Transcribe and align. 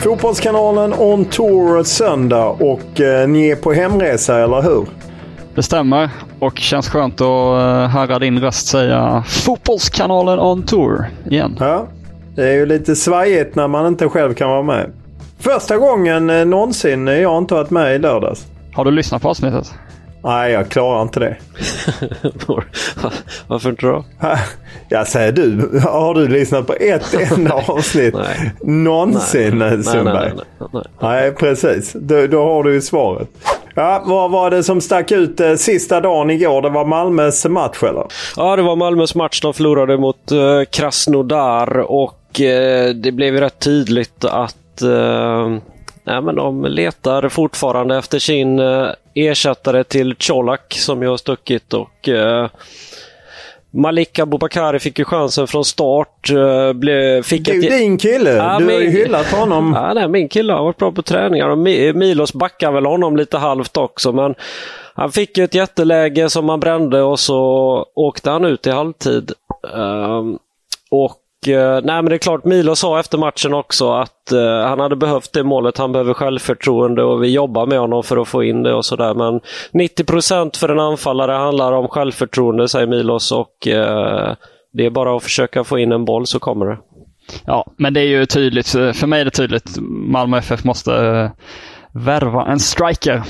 Fotbollskanalen 0.00 0.94
On 0.98 1.24
Tour 1.24 1.82
söndag 1.82 2.46
och 2.46 3.00
eh, 3.00 3.28
ni 3.28 3.48
är 3.48 3.56
på 3.56 3.72
hemresa, 3.72 4.38
eller 4.38 4.62
hur? 4.62 4.86
Det 5.54 5.62
stämmer 5.62 6.10
och 6.38 6.58
känns 6.58 6.88
skönt 6.88 7.20
att 7.20 7.26
eh, 7.26 7.88
höra 7.88 8.18
din 8.18 8.40
röst 8.40 8.66
säga 8.66 9.24
Fotbollskanalen 9.26 10.38
On 10.40 10.62
Tour 10.62 11.06
igen. 11.30 11.56
Ja, 11.60 11.86
det 12.34 12.48
är 12.48 12.52
ju 12.52 12.66
lite 12.66 12.96
svajigt 12.96 13.54
när 13.54 13.68
man 13.68 13.86
inte 13.86 14.08
själv 14.08 14.34
kan 14.34 14.50
vara 14.50 14.62
med. 14.62 14.92
Första 15.38 15.76
gången 15.78 16.30
eh, 16.30 16.44
någonsin 16.44 17.06
jag 17.06 17.38
inte 17.38 17.54
varit 17.54 17.70
med 17.70 17.94
i 17.94 17.98
lördags. 17.98 18.46
Har 18.72 18.84
du 18.84 18.90
lyssnat 18.90 19.22
på 19.22 19.28
avsnittet? 19.28 19.74
Nej, 20.22 20.52
jag 20.52 20.68
klarar 20.68 21.02
inte 21.02 21.20
det. 21.20 21.36
Varför 23.46 23.70
inte 23.70 23.86
då? 23.86 24.04
Jag 24.88 25.08
säger 25.08 25.32
du, 25.32 25.80
har 25.84 26.14
du 26.14 26.28
lyssnat 26.28 26.66
på 26.66 26.74
ett 26.80 27.14
enda 27.32 27.54
avsnitt 27.54 28.14
Nej. 28.14 28.52
någonsin 28.60 29.58
Nej. 29.58 29.82
Sundberg? 29.82 30.32
Nej, 30.36 30.44
nej, 30.58 30.68
nej, 30.72 30.82
nej. 31.00 31.32
Precis. 31.32 31.92
Då, 31.92 32.26
då 32.26 32.44
har 32.44 32.62
du 32.64 32.74
ju 32.74 32.80
svaret. 32.80 33.28
Ja, 33.74 34.02
vad 34.06 34.30
var 34.30 34.50
det 34.50 34.62
som 34.62 34.80
stack 34.80 35.12
ut 35.12 35.40
eh, 35.40 35.54
sista 35.54 36.00
dagen 36.00 36.30
igår? 36.30 36.62
Det 36.62 36.70
var 36.70 36.84
Malmös 36.84 37.46
match 37.46 37.82
eller? 37.82 38.04
Ja, 38.36 38.56
det 38.56 38.62
var 38.62 38.76
Malmös 38.76 39.14
match. 39.14 39.40
De 39.40 39.54
förlorade 39.54 39.98
mot 39.98 40.32
uh, 40.32 40.64
Krasnodar 40.64 41.78
och 41.78 42.40
eh, 42.40 42.94
det 42.94 43.12
blev 43.12 43.34
ju 43.34 43.40
rätt 43.40 43.58
tydligt 43.58 44.24
att 44.24 44.82
uh, 44.82 45.58
nej, 46.04 46.22
men 46.22 46.34
de 46.34 46.64
letar 46.64 47.28
fortfarande 47.28 47.96
efter 47.96 48.18
sin 48.18 48.58
uh, 48.58 48.88
ersättare 49.14 49.84
till 49.84 50.14
Colak 50.14 50.74
som 50.78 51.02
ju 51.02 51.08
har 51.08 51.16
stuckit 51.16 51.74
och 51.74 52.08
uh, 52.08 52.48
Malik 53.72 54.18
Abubakari 54.18 54.78
fick 54.78 54.98
ju 54.98 55.04
chansen 55.04 55.46
från 55.46 55.64
start. 55.64 56.30
Uh, 56.30 56.72
blev, 56.72 57.22
fick 57.22 57.44
Det 57.44 57.50
är 57.50 57.54
ju 57.54 57.60
ett- 57.68 57.78
din 57.78 57.98
kille. 57.98 58.30
Ja, 58.30 58.56
du 58.58 58.64
har 58.64 58.80
ju 58.80 58.90
hyllat 58.90 59.26
honom. 59.26 59.72
Ja, 59.76 59.94
nej, 59.94 60.08
min 60.08 60.28
kille 60.28 60.52
har 60.52 60.64
varit 60.64 60.76
bra 60.76 60.92
på 60.92 61.02
träningar 61.02 61.48
och 61.48 61.58
Mi- 61.58 61.92
Milos 61.92 62.32
backar 62.34 62.72
väl 62.72 62.86
honom 62.86 63.16
lite 63.16 63.38
halvt 63.38 63.76
också. 63.76 64.12
Men 64.12 64.34
han 64.94 65.12
fick 65.12 65.38
ju 65.38 65.44
ett 65.44 65.54
jätteläge 65.54 66.30
som 66.30 66.48
han 66.48 66.60
brände 66.60 67.02
och 67.02 67.20
så 67.20 67.36
åkte 67.94 68.30
han 68.30 68.44
ut 68.44 68.66
i 68.66 68.70
halvtid. 68.70 69.32
Ehm, 69.74 70.38
och 70.90 71.04
eh, 71.10 71.16
Eh, 71.46 71.80
nej, 71.82 72.02
men 72.02 72.04
det 72.04 72.14
är 72.14 72.18
klart, 72.18 72.44
Milo 72.44 72.76
sa 72.76 73.00
efter 73.00 73.18
matchen 73.18 73.54
också 73.54 73.92
att 73.92 74.32
eh, 74.32 74.68
han 74.68 74.80
hade 74.80 74.96
behövt 74.96 75.32
det 75.32 75.42
målet. 75.42 75.78
Han 75.78 75.92
behöver 75.92 76.14
självförtroende 76.14 77.02
och 77.02 77.22
vi 77.22 77.32
jobbar 77.32 77.66
med 77.66 77.78
honom 77.78 78.02
för 78.02 78.16
att 78.16 78.28
få 78.28 78.44
in 78.44 78.62
det 78.62 78.74
och 78.74 78.84
sådär. 78.84 79.14
Men 79.14 79.40
90% 79.72 80.56
för 80.56 80.68
en 80.68 80.80
anfallare 80.80 81.32
handlar 81.32 81.72
om 81.72 81.88
självförtroende, 81.88 82.68
säger 82.68 82.86
Milos. 82.86 83.32
Och 83.32 83.68
eh, 83.68 84.34
det 84.72 84.86
är 84.86 84.90
bara 84.90 85.16
att 85.16 85.22
försöka 85.22 85.64
få 85.64 85.78
in 85.78 85.92
en 85.92 86.04
boll 86.04 86.26
så 86.26 86.38
kommer 86.38 86.66
det. 86.66 86.78
Ja, 87.46 87.66
men 87.76 87.94
det 87.94 88.00
är 88.00 88.06
ju 88.06 88.26
tydligt. 88.26 88.68
För 88.68 89.06
mig 89.06 89.20
är 89.20 89.24
det 89.24 89.30
tydligt. 89.30 89.76
Malmö 89.88 90.38
FF 90.38 90.64
måste 90.64 90.94
eh, 90.94 91.30
värva 91.92 92.46
en 92.46 92.58
striker. 92.60 93.22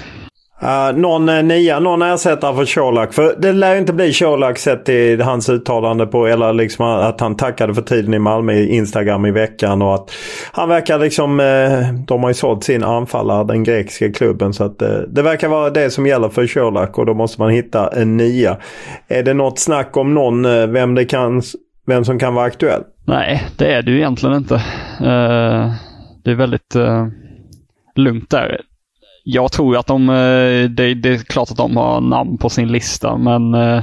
Uh, 0.62 0.98
någon 0.98 1.28
eh, 1.28 1.42
nia, 1.42 1.80
någon 1.80 2.02
ersättare 2.02 2.56
för 2.56 2.74
Colak. 2.74 3.12
För 3.12 3.34
det 3.38 3.52
lär 3.52 3.72
ju 3.72 3.78
inte 3.78 3.92
bli 3.92 4.12
Colak 4.12 4.58
sett 4.58 4.84
till 4.84 5.20
hans 5.20 5.48
uttalande 5.48 6.06
på, 6.06 6.26
eller 6.26 6.52
liksom 6.52 6.86
att 6.86 7.20
han 7.20 7.36
tackade 7.36 7.74
för 7.74 7.82
tiden 7.82 8.14
i 8.14 8.18
Malmö 8.18 8.52
i 8.52 8.76
Instagram 8.76 9.26
i 9.26 9.30
veckan. 9.30 9.82
Och 9.82 9.94
att 9.94 10.10
han 10.52 10.68
verkar 10.68 10.98
liksom, 10.98 11.40
uh, 11.40 11.92
de 12.06 12.22
har 12.22 12.30
ju 12.30 12.34
sålt 12.34 12.64
sin 12.64 12.84
anfallare, 12.84 13.44
den 13.44 13.64
grekiska 13.64 14.12
klubben. 14.12 14.52
Så 14.52 14.64
att 14.64 14.82
uh, 14.82 14.88
det 14.88 15.22
verkar 15.22 15.48
vara 15.48 15.70
det 15.70 15.90
som 15.90 16.06
gäller 16.06 16.28
för 16.28 16.46
Colak 16.46 16.98
och 16.98 17.06
då 17.06 17.14
måste 17.14 17.40
man 17.40 17.50
hitta 17.50 17.88
en 17.88 18.16
nia. 18.16 18.56
Är 19.08 19.22
det 19.22 19.34
något 19.34 19.58
snack 19.58 19.96
om 19.96 20.14
någon, 20.14 20.42
vem, 20.72 20.94
det 20.94 21.04
kan, 21.04 21.42
vem 21.86 22.04
som 22.04 22.18
kan 22.18 22.34
vara 22.34 22.46
aktuell? 22.46 22.82
Nej, 23.04 23.46
det 23.58 23.72
är 23.72 23.82
det 23.82 23.90
ju 23.90 23.96
egentligen 23.96 24.36
inte. 24.36 24.62
Det 26.24 26.30
är 26.30 26.34
väldigt 26.34 26.74
lugnt 27.96 28.30
där. 28.30 28.60
Jag 29.32 29.52
tror 29.52 29.76
att 29.76 29.86
de, 29.86 30.08
eh, 30.08 30.70
det, 30.70 30.94
det 30.94 31.08
är 31.08 31.24
klart 31.24 31.50
att 31.50 31.56
de 31.56 31.76
har 31.76 32.00
namn 32.00 32.38
på 32.38 32.48
sin 32.48 32.72
lista, 32.72 33.16
men 33.16 33.54
eh, 33.54 33.82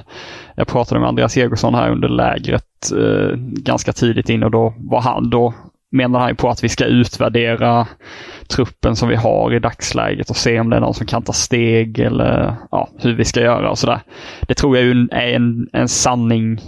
jag 0.56 0.68
pratade 0.68 1.00
med 1.00 1.10
Andreas 1.10 1.38
Egersson 1.38 1.76
här 1.76 1.92
under 1.92 2.10
lägret 2.10 2.92
eh, 2.92 3.36
ganska 3.38 3.94
tidigt 3.94 4.30
in 4.30 4.44
och 4.44 4.52
då 4.52 4.74
var 4.78 5.02
han, 5.02 5.30
då 5.30 5.54
menade 5.92 6.24
han 6.24 6.32
ju 6.32 6.36
på 6.36 6.50
att 6.50 6.64
vi 6.64 6.70
ska 6.70 6.86
utvärdera 6.86 7.88
truppen 8.48 8.96
som 8.96 9.10
vi 9.10 9.16
har 9.16 9.54
i 9.54 9.60
dagsläget 9.60 10.30
och 10.30 10.36
se 10.36 10.60
om 10.60 10.70
det 10.70 10.76
är 10.76 10.80
någon 10.80 10.94
som 10.94 11.06
kan 11.06 11.24
ta 11.24 11.34
steg 11.34 12.00
eller 12.00 12.56
ja, 12.72 12.90
hur 13.00 13.14
vi 13.16 13.26
ska 13.26 13.42
göra 13.42 13.70
och 13.70 13.78
sådär. 13.78 14.00
Det 14.42 14.54
tror 14.54 14.78
jag 14.78 14.86
ju 14.86 15.08
är 15.12 15.36
en, 15.36 15.70
en 15.74 15.88
sanning 15.88 16.60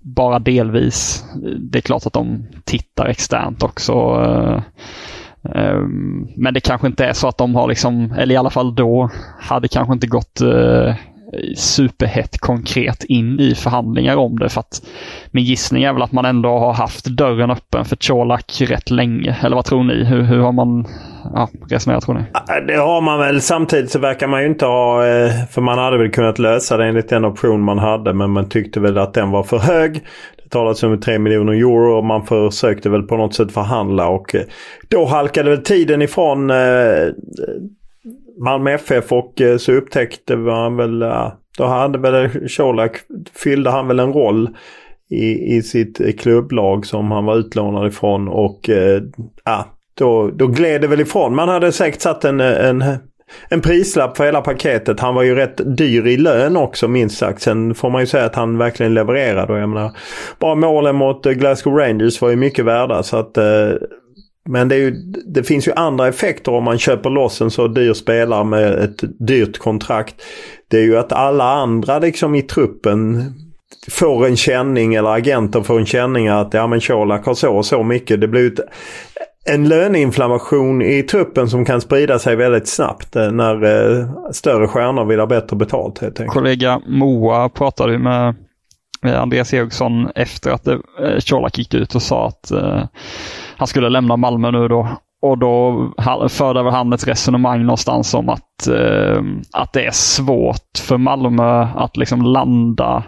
bara 0.00 0.38
delvis. 0.38 1.24
Det 1.58 1.78
är 1.78 1.82
klart 1.82 2.06
att 2.06 2.12
de 2.12 2.46
tittar 2.64 3.06
externt 3.06 3.62
också. 3.62 3.92
Ehm, 5.54 6.28
men 6.36 6.54
det 6.54 6.60
kanske 6.60 6.86
inte 6.86 7.04
är 7.04 7.12
så 7.12 7.28
att 7.28 7.38
de 7.38 7.54
har 7.54 7.68
liksom, 7.68 8.14
eller 8.18 8.34
i 8.34 8.38
alla 8.38 8.50
fall 8.50 8.74
då, 8.74 9.10
hade 9.40 9.68
kanske 9.68 9.92
inte 9.92 10.06
gått 10.06 10.40
eh, 10.40 10.94
superhett 11.56 12.38
konkret 12.38 13.04
in 13.04 13.40
i 13.40 13.54
förhandlingar 13.54 14.16
om 14.16 14.38
det. 14.38 14.48
För 14.48 14.60
att 14.60 14.82
min 15.30 15.44
gissning 15.44 15.82
är 15.82 15.92
väl 15.92 16.02
att 16.02 16.12
man 16.12 16.24
ändå 16.24 16.58
har 16.58 16.72
haft 16.72 17.04
dörren 17.04 17.50
öppen 17.50 17.84
för 17.84 17.96
Colak 17.96 18.60
rätt 18.60 18.90
länge. 18.90 19.36
Eller 19.42 19.56
vad 19.56 19.64
tror 19.64 19.84
ni? 19.84 20.04
Hur, 20.04 20.22
hur 20.22 20.38
har 20.38 20.52
man 20.52 20.86
ja, 21.34 21.48
resonerat 21.70 22.04
tror 22.04 22.14
ni? 22.14 22.24
Det 22.66 22.76
har 22.76 23.00
man 23.00 23.18
väl. 23.18 23.40
Samtidigt 23.40 23.90
så 23.90 23.98
verkar 23.98 24.26
man 24.26 24.40
ju 24.40 24.46
inte 24.46 24.66
ha... 24.66 25.06
Eh, 25.06 25.30
för 25.50 25.60
man 25.60 25.78
hade 25.78 25.98
väl 25.98 26.10
kunnat 26.10 26.38
lösa 26.38 26.76
det 26.76 26.86
enligt 26.86 27.08
den 27.08 27.24
option 27.24 27.60
man 27.60 27.78
hade. 27.78 28.14
Men 28.14 28.30
man 28.30 28.48
tyckte 28.48 28.80
väl 28.80 28.98
att 28.98 29.14
den 29.14 29.30
var 29.30 29.42
för 29.42 29.58
hög 29.58 30.04
talats 30.50 30.82
om 30.82 31.00
3 31.00 31.18
miljoner 31.18 31.52
euro 31.52 31.98
och 31.98 32.04
man 32.04 32.26
försökte 32.26 32.88
väl 32.88 33.02
på 33.02 33.16
något 33.16 33.34
sätt 33.34 33.52
förhandla. 33.52 34.08
Och 34.08 34.34
eh, 34.34 34.42
då 34.88 35.04
halkade 35.04 35.50
väl 35.50 35.62
tiden 35.62 36.02
ifrån 36.02 36.50
eh, 36.50 37.08
Malmö 38.44 38.70
FF 38.70 39.12
och 39.12 39.40
eh, 39.40 39.56
så 39.56 39.72
upptäckte 39.72 40.36
man 40.36 40.76
väl... 40.76 41.04
Då 41.58 41.64
hade 41.64 41.98
väl 41.98 42.48
Colak... 42.56 42.96
Fyllde 43.34 43.70
han 43.70 43.88
väl 43.88 43.98
en 43.98 44.12
roll 44.12 44.48
i, 45.10 45.56
i 45.56 45.62
sitt 45.62 46.20
klubblag 46.20 46.86
som 46.86 47.10
han 47.10 47.24
var 47.24 47.36
utlånad 47.36 47.88
ifrån. 47.88 48.28
Och 48.28 48.70
ja, 49.44 49.66
då, 49.98 50.30
då 50.30 50.46
gled 50.46 50.80
det 50.80 50.86
väl 50.86 51.00
ifrån. 51.00 51.34
Man 51.34 51.48
hade 51.48 51.72
säkert 51.72 52.00
satt 52.00 52.24
en, 52.24 52.40
en 52.40 52.84
en 53.48 53.60
prislapp 53.60 54.16
för 54.16 54.24
hela 54.24 54.40
paketet. 54.40 55.00
Han 55.00 55.14
var 55.14 55.22
ju 55.22 55.34
rätt 55.34 55.76
dyr 55.76 56.06
i 56.06 56.16
lön 56.16 56.56
också 56.56 56.88
minst 56.88 57.18
sagt. 57.18 57.42
Sen 57.42 57.74
får 57.74 57.90
man 57.90 58.00
ju 58.00 58.06
säga 58.06 58.24
att 58.24 58.34
han 58.34 58.58
verkligen 58.58 58.94
levererade. 58.94 59.52
Och 59.52 59.58
jag 59.58 59.68
menar, 59.68 59.96
bara 60.38 60.54
målen 60.54 60.96
mot 60.96 61.26
eh, 61.26 61.32
Glasgow 61.32 61.74
Rangers 61.74 62.20
var 62.20 62.30
ju 62.30 62.36
mycket 62.36 62.64
värda. 62.64 63.02
Så 63.02 63.16
att, 63.16 63.36
eh, 63.36 63.70
men 64.48 64.68
det, 64.68 64.76
ju, 64.76 64.90
det, 65.34 65.42
finns 65.42 65.68
ju 65.68 65.72
andra 65.72 66.08
effekter 66.08 66.52
om 66.52 66.64
man 66.64 66.78
köper 66.78 67.10
loss 67.10 67.40
en 67.40 67.50
så 67.50 67.68
dyr 67.68 67.92
spelare 67.92 68.44
med 68.44 68.72
ett 68.72 69.26
dyrt 69.26 69.58
kontrakt. 69.58 70.14
Det 70.70 70.76
är 70.76 70.84
ju 70.84 70.98
att 70.98 71.12
alla 71.12 71.44
andra 71.44 71.98
liksom 71.98 72.34
i 72.34 72.42
truppen 72.42 73.32
får 73.90 74.26
en 74.26 74.36
känning 74.36 74.94
eller 74.94 75.08
agenten 75.08 75.64
får 75.64 75.78
en 75.78 75.86
känning 75.86 76.28
att 76.28 76.54
ja 76.54 76.66
men 76.66 76.80
Colak 76.80 77.26
har 77.26 77.34
så 77.34 77.56
och 77.56 77.66
så 77.66 77.82
mycket. 77.82 78.20
Det 78.20 78.28
blir 78.28 78.52
ett, 78.52 78.60
en 79.48 79.68
löneinflammation 79.68 80.82
i 80.82 81.02
truppen 81.02 81.50
som 81.50 81.64
kan 81.64 81.80
sprida 81.80 82.18
sig 82.18 82.36
väldigt 82.36 82.68
snabbt 82.68 83.16
eh, 83.16 83.30
när 83.30 83.64
eh, 83.64 84.08
större 84.32 84.68
stjärnor 84.68 85.04
vill 85.04 85.20
ha 85.20 85.26
bättre 85.26 85.56
betalt. 85.56 85.98
Helt 85.98 86.20
enkelt. 86.20 86.34
Kollega 86.34 86.80
Moa 86.86 87.48
pratade 87.48 87.98
med 87.98 88.34
Andreas 89.02 89.54
Eriksson 89.54 90.08
efter 90.14 90.50
att 90.50 90.66
eh, 90.66 90.78
Colak 91.30 91.58
gick 91.58 91.74
ut 91.74 91.94
och 91.94 92.02
sa 92.02 92.26
att 92.26 92.52
han 93.56 93.66
skulle 93.66 93.88
lämna 93.88 94.16
Malmö 94.16 94.50
nu 94.50 94.68
då. 94.68 94.88
Och 95.22 95.38
då 95.38 95.88
förde 96.28 96.62
väl 96.62 96.72
han 96.72 96.92
ett 96.92 97.08
resonemang 97.08 97.62
någonstans 97.62 98.14
om 98.14 98.28
att, 98.28 98.68
att 99.52 99.72
det 99.72 99.86
är 99.86 99.90
svårt 99.90 100.78
för 100.78 100.96
Malmö 100.96 101.68
att 101.76 101.96
liksom 101.96 102.22
landa 102.22 103.04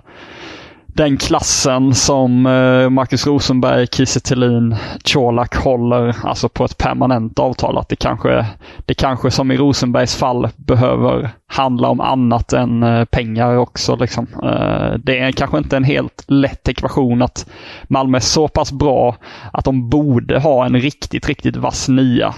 den 0.94 1.16
klassen 1.16 1.94
som 1.94 2.46
eh, 2.46 2.90
Marcus 2.90 3.26
Rosenberg, 3.26 3.86
Kiese 3.86 4.20
Thelin, 4.20 4.76
Colak 5.12 5.56
håller 5.56 6.16
alltså 6.22 6.48
på 6.48 6.64
ett 6.64 6.78
permanent 6.78 7.38
avtal. 7.38 7.78
Att 7.78 7.88
det 7.88 7.96
kanske, 7.96 8.46
det 8.86 8.94
kanske 8.94 9.30
som 9.30 9.50
i 9.50 9.56
Rosenbergs 9.56 10.16
fall 10.16 10.48
behöver 10.56 11.30
handla 11.46 11.88
om 11.88 12.00
annat 12.00 12.52
än 12.52 12.82
eh, 12.82 13.04
pengar 13.04 13.56
också. 13.56 13.96
Liksom. 13.96 14.26
Eh, 14.42 14.98
det 14.98 15.18
är 15.18 15.32
kanske 15.32 15.58
inte 15.58 15.76
en 15.76 15.84
helt 15.84 16.24
lätt 16.28 16.68
ekvation 16.68 17.22
att 17.22 17.50
Malmö 17.88 18.18
är 18.18 18.20
så 18.20 18.48
pass 18.48 18.72
bra 18.72 19.16
att 19.52 19.64
de 19.64 19.88
borde 19.88 20.38
ha 20.38 20.66
en 20.66 20.80
riktigt, 20.80 21.28
riktigt 21.28 21.56
vass 21.56 21.88
nia. 21.88 22.34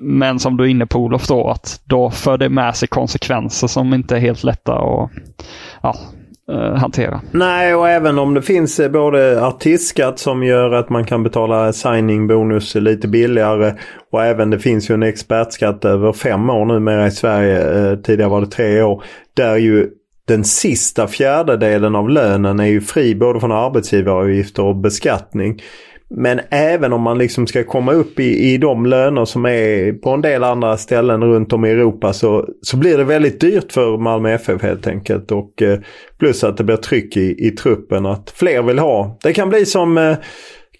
Men 0.00 0.38
som 0.38 0.56
du 0.56 0.64
är 0.64 0.68
inne 0.68 0.86
på 0.86 0.98
Olof 0.98 1.28
då, 1.28 1.50
att 1.50 1.80
då 1.84 2.10
för 2.10 2.38
det 2.38 2.48
med 2.48 2.76
sig 2.76 2.88
konsekvenser 2.88 3.66
som 3.66 3.94
inte 3.94 4.16
är 4.16 4.20
helt 4.20 4.44
lätta 4.44 4.74
Och, 4.74 5.10
ja, 5.82 5.94
Eh, 6.52 6.74
hantera. 6.74 7.20
Nej, 7.30 7.74
och 7.74 7.88
även 7.88 8.18
om 8.18 8.34
det 8.34 8.42
finns 8.42 8.80
eh, 8.80 8.90
både 8.90 9.46
artistskatt 9.46 10.18
som 10.18 10.42
gör 10.42 10.72
att 10.72 10.90
man 10.90 11.04
kan 11.04 11.22
betala 11.22 11.72
signingbonus 11.72 12.74
lite 12.74 13.08
billigare 13.08 13.74
och 14.12 14.24
även 14.24 14.50
det 14.50 14.58
finns 14.58 14.90
ju 14.90 14.94
en 14.94 15.02
expertskatt 15.02 15.84
över 15.84 16.12
fem 16.12 16.50
år 16.50 16.64
numera 16.64 17.06
i 17.06 17.10
Sverige. 17.10 17.90
Eh, 17.90 17.96
tidigare 17.96 18.30
var 18.30 18.40
det 18.40 18.46
tre 18.46 18.82
år. 18.82 19.02
Där 19.34 19.56
ju 19.56 19.90
den 20.28 20.44
sista 20.44 21.06
fjärdedelen 21.06 21.94
av 21.94 22.10
lönen 22.10 22.60
är 22.60 22.66
ju 22.66 22.80
fri 22.80 23.14
både 23.14 23.40
från 23.40 23.52
arbetsgivaravgifter 23.52 24.62
och 24.62 24.76
beskattning. 24.76 25.60
Men 26.14 26.40
även 26.50 26.92
om 26.92 27.02
man 27.02 27.18
liksom 27.18 27.46
ska 27.46 27.64
komma 27.64 27.92
upp 27.92 28.20
i, 28.20 28.52
i 28.52 28.58
de 28.58 28.86
löner 28.86 29.24
som 29.24 29.46
är 29.46 29.92
på 29.92 30.10
en 30.10 30.20
del 30.20 30.44
andra 30.44 30.76
ställen 30.76 31.24
runt 31.24 31.52
om 31.52 31.64
i 31.64 31.70
Europa 31.70 32.12
så, 32.12 32.48
så 32.62 32.76
blir 32.76 32.98
det 32.98 33.04
väldigt 33.04 33.40
dyrt 33.40 33.72
för 33.72 33.98
Malmö 33.98 34.30
FF 34.30 34.62
helt 34.62 34.86
enkelt. 34.86 35.32
Och 35.32 35.62
eh, 35.62 35.78
plus 36.18 36.44
att 36.44 36.56
det 36.56 36.64
blir 36.64 36.76
tryck 36.76 37.16
i, 37.16 37.46
i 37.46 37.50
truppen 37.50 38.06
att 38.06 38.30
fler 38.30 38.62
vill 38.62 38.78
ha. 38.78 39.18
Det 39.22 39.32
kan 39.32 39.48
bli 39.48 39.66
som 39.66 39.98
eh, 39.98 40.16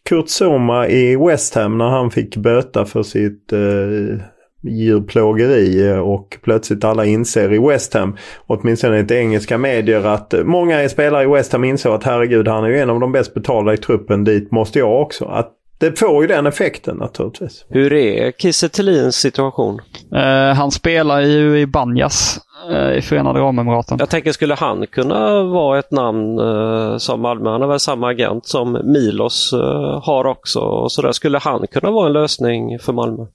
Kurt 0.08 0.28
Soma 0.28 0.88
i 0.88 1.16
West 1.16 1.54
Ham 1.54 1.78
när 1.78 1.88
han 1.88 2.10
fick 2.10 2.36
böta 2.36 2.84
för 2.84 3.02
sitt 3.02 3.52
eh, 3.52 4.18
djurplågeri 4.62 5.98
och 6.02 6.38
plötsligt 6.42 6.84
alla 6.84 7.04
inser 7.04 7.52
i 7.52 7.58
West 7.58 7.94
Ham, 7.94 8.16
åtminstone 8.46 9.00
i 9.00 9.14
engelska 9.14 9.58
medier, 9.58 10.06
att 10.06 10.34
många 10.44 10.88
spelare 10.88 11.22
i 11.22 11.26
West 11.26 11.52
Ham 11.52 11.64
insåg 11.64 11.94
att 11.94 12.04
herregud, 12.04 12.48
han 12.48 12.64
är 12.64 12.68
ju 12.68 12.78
en 12.78 12.90
av 12.90 13.00
de 13.00 13.12
bäst 13.12 13.34
betalda 13.34 13.74
i 13.74 13.76
truppen, 13.76 14.24
dit 14.24 14.50
måste 14.50 14.78
jag 14.78 15.02
också. 15.02 15.24
Att 15.24 15.58
det 15.78 15.98
får 15.98 16.22
ju 16.22 16.28
den 16.28 16.46
effekten 16.46 16.96
naturligtvis. 16.96 17.64
Hur 17.68 17.92
är 17.92 18.32
Kiese 18.32 18.68
Thelins 18.68 19.16
situation? 19.16 19.80
Uh, 20.14 20.54
han 20.54 20.70
spelar 20.70 21.20
ju 21.20 21.60
i 21.60 21.66
Banjas 21.66 22.40
uh, 22.70 22.98
i 22.98 23.02
Förenade 23.02 23.40
Arabemiraten. 23.40 23.96
Jag 24.00 24.10
tänker, 24.10 24.32
skulle 24.32 24.54
han 24.54 24.86
kunna 24.86 25.42
vara 25.42 25.78
ett 25.78 25.90
namn 25.90 26.38
uh, 26.38 26.96
som 26.96 27.20
Malmö? 27.20 27.50
Han 27.50 27.60
har 27.60 27.68
väl 27.68 27.80
samma 27.80 28.08
agent 28.10 28.46
som 28.46 28.78
Milos 28.84 29.54
har 30.02 30.26
också. 30.26 30.60
Och 30.60 30.92
så 30.92 31.02
där. 31.02 31.12
Skulle 31.12 31.38
han 31.38 31.66
kunna 31.66 31.90
vara 31.90 32.06
en 32.06 32.12
lösning 32.12 32.78
för 32.78 32.92
Malmö? 32.92 33.26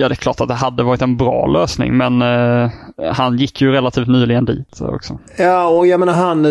Ja, 0.00 0.08
det 0.08 0.12
är 0.12 0.16
klart 0.16 0.40
att 0.40 0.48
det 0.48 0.54
hade 0.54 0.82
varit 0.82 1.02
en 1.02 1.16
bra 1.16 1.46
lösning, 1.46 1.96
men 1.96 2.22
eh, 2.22 2.70
han 3.12 3.36
gick 3.36 3.60
ju 3.60 3.72
relativt 3.72 4.08
nyligen 4.08 4.44
dit 4.44 4.80
också. 4.80 5.18
Ja, 5.36 5.68
och 5.68 5.86
jag 5.86 6.00
menar 6.00 6.12
han, 6.12 6.42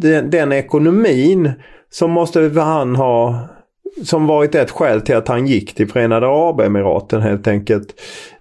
den, 0.00 0.30
den 0.30 0.52
ekonomin 0.52 1.52
som 1.90 2.10
måste 2.10 2.52
han 2.56 2.96
ha, 2.96 3.48
som 4.04 4.26
varit 4.26 4.54
ett 4.54 4.70
skäl 4.70 5.00
till 5.00 5.16
att 5.16 5.28
han 5.28 5.46
gick 5.46 5.74
till 5.74 5.88
Förenade 5.88 6.26
Arabemiraten 6.26 7.22
helt 7.22 7.46
enkelt. 7.46 7.86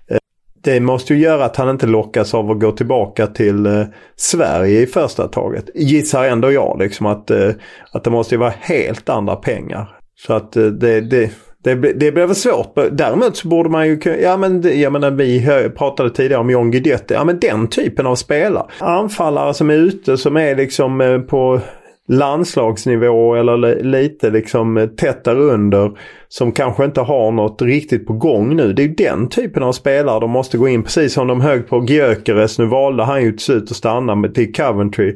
Eh, 0.10 0.18
det 0.64 0.80
måste 0.80 1.14
ju 1.14 1.20
göra 1.20 1.46
att 1.46 1.56
han 1.56 1.70
inte 1.70 1.88
lockas 1.88 2.34
av 2.34 2.52
att 2.52 2.60
gå 2.60 2.72
tillbaka 2.72 3.28
till 3.28 3.66
eh, 3.66 3.84
Sverige 4.16 4.82
i 4.82 4.86
första 4.88 5.28
taget. 5.28 5.70
Gissar 5.76 6.24
ändå 6.24 6.52
jag 6.52 6.80
liksom 6.80 7.06
att, 7.06 7.32
eh, 7.32 7.50
att 7.92 8.04
det 8.04 8.10
måste 8.10 8.36
ju 8.36 8.40
vara 8.40 8.54
helt 8.60 9.10
andra 9.10 9.36
pengar. 9.36 9.98
Så 10.18 10.34
att 10.34 10.56
eh, 10.56 10.66
det, 10.66 11.02
det 11.02 11.32
det, 11.66 11.76
det 11.76 12.12
blir 12.12 12.26
väl 12.26 12.36
svårt. 12.36 12.78
Däremot 12.92 13.38
så 13.38 13.48
borde 13.48 13.70
man 13.70 13.88
ju 13.88 14.00
ja 14.22 14.38
men 14.38 14.80
jag 14.80 14.94
menar 14.94 15.12
vi 15.12 15.70
pratade 15.78 16.10
tidigare 16.10 16.42
om 16.42 16.50
John 16.50 16.72
Guidetti. 16.72 17.14
Ja 17.14 17.24
men 17.24 17.40
den 17.40 17.68
typen 17.68 18.08
av 18.08 18.16
spelare. 18.16 18.66
Anfallare 18.80 19.54
som 19.54 19.70
är 19.70 19.74
ute 19.74 20.18
som 20.18 20.38
är 20.38 20.56
liksom 20.56 21.02
eh, 21.02 21.20
på 21.20 21.60
landslagsnivå 22.08 23.36
eller 23.36 23.84
lite 23.84 24.30
liksom 24.30 24.78
eh, 24.78 24.88
tätt 24.88 25.28
under 25.28 25.92
som 26.28 26.52
kanske 26.52 26.86
inte 26.86 27.02
har 27.02 27.32
något 27.32 27.62
riktigt 27.62 28.08
på 28.08 28.14
gång 28.14 28.56
nu. 28.56 28.74
Det 28.74 28.84
är 28.84 28.88
den 28.88 29.30
typen 29.30 29.64
av 29.64 29.72
spelare 29.72 30.20
de 30.20 30.32
måste 30.32 30.58
gå 30.58 30.68
in. 30.68 30.84
Precis 30.84 31.14
som 31.14 31.28
de 31.28 31.42
hög 31.42 31.68
på 31.68 31.86
Gyökeres. 31.86 32.60
Nu 32.60 32.66
valde 32.66 33.04
han 33.04 33.24
ju 33.24 33.32
till 33.32 33.46
slut 33.46 33.72
att 33.72 33.78
stanna 33.78 34.28
till 34.28 34.54
Coventry. 34.54 35.16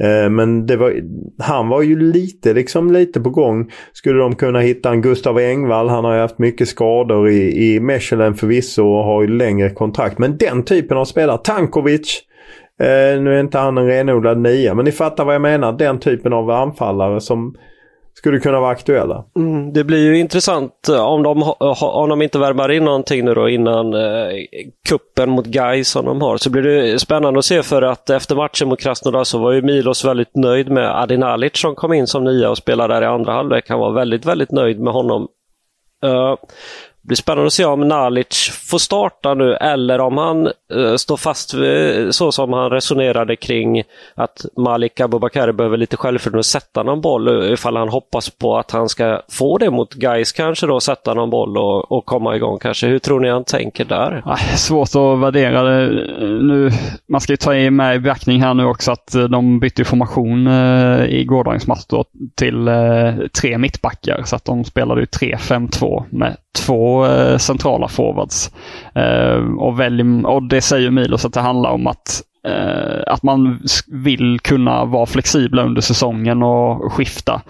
Eh, 0.00 0.30
men 0.30 0.66
det 0.66 0.76
var, 0.76 0.94
han 1.38 1.68
var 1.68 1.82
ju 1.82 1.98
lite 2.12 2.54
liksom 2.54 2.92
lite 2.92 3.20
på 3.20 3.30
gång. 3.30 3.70
Skulle 3.92 4.18
de 4.18 4.36
kunna 4.36 4.60
hitta 4.60 4.90
en 4.90 5.02
Gustav 5.02 5.38
Engvall. 5.38 5.88
Han 5.88 6.04
har 6.04 6.14
ju 6.14 6.20
haft 6.20 6.38
mycket 6.38 6.68
skador 6.68 7.28
i, 7.28 7.74
i 7.74 7.80
Mechelen 7.80 8.34
förvisso 8.34 8.84
och 8.84 9.04
har 9.04 9.22
ju 9.22 9.28
längre 9.28 9.70
kontrakt. 9.70 10.18
Men 10.18 10.36
den 10.36 10.64
typen 10.64 10.96
av 10.96 11.04
spelare. 11.04 11.38
Tankovic. 11.38 12.22
Eh, 12.80 13.20
nu 13.20 13.34
är 13.34 13.40
inte 13.40 13.58
han 13.58 13.78
en 13.78 13.86
renodlad 13.86 14.38
nia 14.38 14.74
men 14.74 14.84
ni 14.84 14.92
fattar 14.92 15.24
vad 15.24 15.34
jag 15.34 15.42
menar. 15.42 15.72
Den 15.72 15.98
typen 15.98 16.32
av 16.32 16.50
anfallare 16.50 17.20
som 17.20 17.54
skulle 18.14 18.40
kunna 18.40 18.60
vara 18.60 18.70
aktuella. 18.70 19.24
Mm, 19.36 19.72
det 19.72 19.84
blir 19.84 20.04
ju 20.04 20.18
intressant 20.18 20.88
eh, 20.88 21.06
om 21.06 21.22
de, 21.22 21.54
om 21.80 22.08
de 22.08 22.22
inte 22.22 22.38
värmar 22.38 22.70
in 22.70 22.84
någonting 22.84 23.24
nu 23.24 23.34
då 23.34 23.48
innan 23.48 23.94
eh, 23.94 24.28
kuppen 24.88 25.30
mot 25.30 25.46
Gais 25.46 25.88
som 25.88 26.04
de 26.04 26.22
har. 26.22 26.36
Så 26.36 26.50
blir 26.50 26.62
det 26.62 26.98
spännande 26.98 27.38
att 27.38 27.44
se 27.44 27.62
för 27.62 27.82
att 27.82 28.10
efter 28.10 28.36
matchen 28.36 28.68
mot 28.68 28.80
Krasnodar 28.80 29.24
så 29.24 29.38
var 29.38 29.52
ju 29.52 29.62
Milos 29.62 30.04
väldigt 30.04 30.36
nöjd 30.36 30.70
med 30.70 31.02
Adin 31.02 31.22
Alic 31.22 31.52
som 31.54 31.74
kom 31.74 31.92
in 31.92 32.06
som 32.06 32.24
nia 32.24 32.50
och 32.50 32.58
spelade 32.58 32.94
där 32.94 33.02
i 33.02 33.06
andra 33.06 33.32
halvlek. 33.32 33.68
Han 33.68 33.80
var 33.80 33.92
väldigt, 33.92 34.26
väldigt 34.26 34.50
nöjd 34.50 34.80
med 34.80 34.92
honom. 34.92 35.28
Uh, 36.04 36.36
det 37.02 37.08
blir 37.08 37.16
spännande 37.16 37.46
att 37.46 37.52
se 37.52 37.64
om 37.64 37.88
Nalic 37.88 38.50
får 38.70 38.78
starta 38.78 39.34
nu 39.34 39.54
eller 39.54 40.00
om 40.00 40.18
han 40.18 40.46
eh, 40.46 40.94
står 40.96 41.16
fast 41.16 41.54
vid, 41.54 42.14
så 42.14 42.32
som 42.32 42.52
han 42.52 42.70
resonerade 42.70 43.36
kring 43.36 43.82
att 44.14 44.44
Malik 44.56 45.00
Abubakari 45.00 45.52
behöver 45.52 45.76
lite 45.76 45.96
självförtroende 45.96 46.40
att 46.40 46.46
sätta 46.46 46.82
någon 46.82 47.00
boll 47.00 47.28
eh, 47.28 47.52
ifall 47.52 47.76
han 47.76 47.88
hoppas 47.88 48.30
på 48.30 48.58
att 48.58 48.70
han 48.70 48.88
ska 48.88 49.22
få 49.28 49.58
det 49.58 49.70
mot 49.70 49.94
Guys 49.94 50.32
kanske 50.32 50.66
då, 50.66 50.80
sätta 50.80 51.14
någon 51.14 51.30
boll 51.30 51.58
och, 51.58 51.92
och 51.92 52.06
komma 52.06 52.36
igång 52.36 52.58
kanske. 52.58 52.86
Hur 52.86 52.98
tror 52.98 53.20
ni 53.20 53.28
han 53.28 53.44
tänker 53.44 53.84
där? 53.84 54.22
Svårt 54.56 54.88
att 54.88 55.18
värdera 55.18 55.62
det 55.62 55.88
nu. 56.20 56.70
Man 57.08 57.20
ska 57.20 57.32
ju 57.32 57.36
ta 57.36 57.70
med 57.70 57.96
i 57.96 57.98
beaktning 57.98 58.42
här 58.42 58.54
nu 58.54 58.64
också 58.64 58.92
att 58.92 59.14
eh, 59.14 59.24
de 59.24 59.60
bytte 59.60 59.84
formation 59.84 60.46
eh, 60.46 61.04
i 61.04 61.24
gårdagens 61.24 61.66
match 61.66 61.84
till 62.34 62.68
eh, 62.68 63.14
tre 63.40 63.58
mittbackar 63.58 64.22
så 64.24 64.36
att 64.36 64.44
de 64.44 64.64
spelade 64.64 65.00
ju 65.00 65.06
3-5-2 65.06 66.04
med 66.10 66.36
två 66.66 66.89
eh, 67.06 67.36
centrala 67.36 67.88
forwards. 67.88 68.50
Eh, 68.94 69.56
och, 69.58 69.80
välj, 69.80 70.24
och 70.24 70.42
det 70.42 70.60
säger 70.60 70.90
Milos 70.90 71.24
att 71.24 71.32
det 71.32 71.40
handlar 71.40 71.70
om 71.70 71.86
att 71.86 72.22
eh, 72.46 73.02
att 73.12 73.22
man 73.22 73.60
vill 73.86 74.40
kunna 74.40 74.84
vara 74.84 75.06
flexibla 75.06 75.62
under 75.62 75.80
säsongen 75.80 76.42
och 76.42 76.92
skifta. 76.92 77.42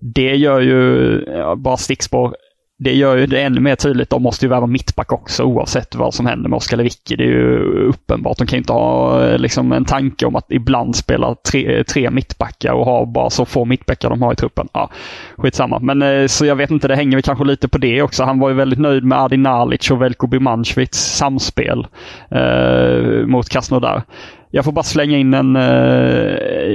Det 0.00 0.34
gör 0.34 0.60
ju, 0.60 1.20
bara 1.56 1.76
stickspår, 1.76 2.34
det 2.80 2.94
gör 2.94 3.16
ju 3.16 3.26
det 3.26 3.42
ännu 3.42 3.60
mer 3.60 3.76
tydligt. 3.76 4.10
De 4.10 4.22
måste 4.22 4.44
ju 4.44 4.48
värva 4.48 4.66
mittback 4.66 5.12
också 5.12 5.42
oavsett 5.42 5.94
vad 5.94 6.14
som 6.14 6.26
händer 6.26 6.48
med 6.48 6.56
Oskar 6.56 6.76
Lewicki. 6.76 7.16
Det 7.16 7.24
är 7.24 7.28
ju 7.28 7.58
uppenbart. 7.88 8.38
De 8.38 8.46
kan 8.46 8.56
ju 8.56 8.58
inte 8.58 8.72
ha 8.72 9.24
eh, 9.24 9.38
liksom, 9.38 9.72
en 9.72 9.84
tanke 9.84 10.26
om 10.26 10.36
att 10.36 10.46
ibland 10.48 10.96
spela 10.96 11.34
tre, 11.34 11.84
tre 11.84 12.10
mittbackar 12.10 12.72
och 12.72 12.84
ha 12.84 13.06
bara 13.06 13.30
så 13.30 13.44
få 13.44 13.64
mittbackar 13.64 14.10
de 14.10 14.22
har 14.22 14.32
i 14.32 14.36
truppen. 14.36 14.68
Ja, 14.72 14.90
skitsamma. 15.36 15.78
Men 15.78 16.02
eh, 16.02 16.26
så 16.26 16.46
jag 16.46 16.56
vet 16.56 16.70
inte, 16.70 16.88
det 16.88 16.96
hänger 16.96 17.16
väl 17.16 17.22
kanske 17.22 17.44
lite 17.44 17.68
på 17.68 17.78
det 17.78 18.02
också. 18.02 18.24
Han 18.24 18.38
var 18.38 18.48
ju 18.48 18.54
väldigt 18.54 18.78
nöjd 18.78 19.04
med 19.04 19.18
Adi 19.18 19.36
Nalic 19.36 19.90
och 19.90 20.02
Velko 20.02 20.26
Birmancevic 20.26 20.94
samspel 20.94 21.86
eh, 22.30 23.26
mot 23.26 23.48
Krasnodar. 23.48 24.02
Jag 24.50 24.64
får 24.64 24.72
bara 24.72 24.82
slänga 24.82 25.18
in 25.18 25.34
en, 25.34 25.56
eh, 25.56 25.62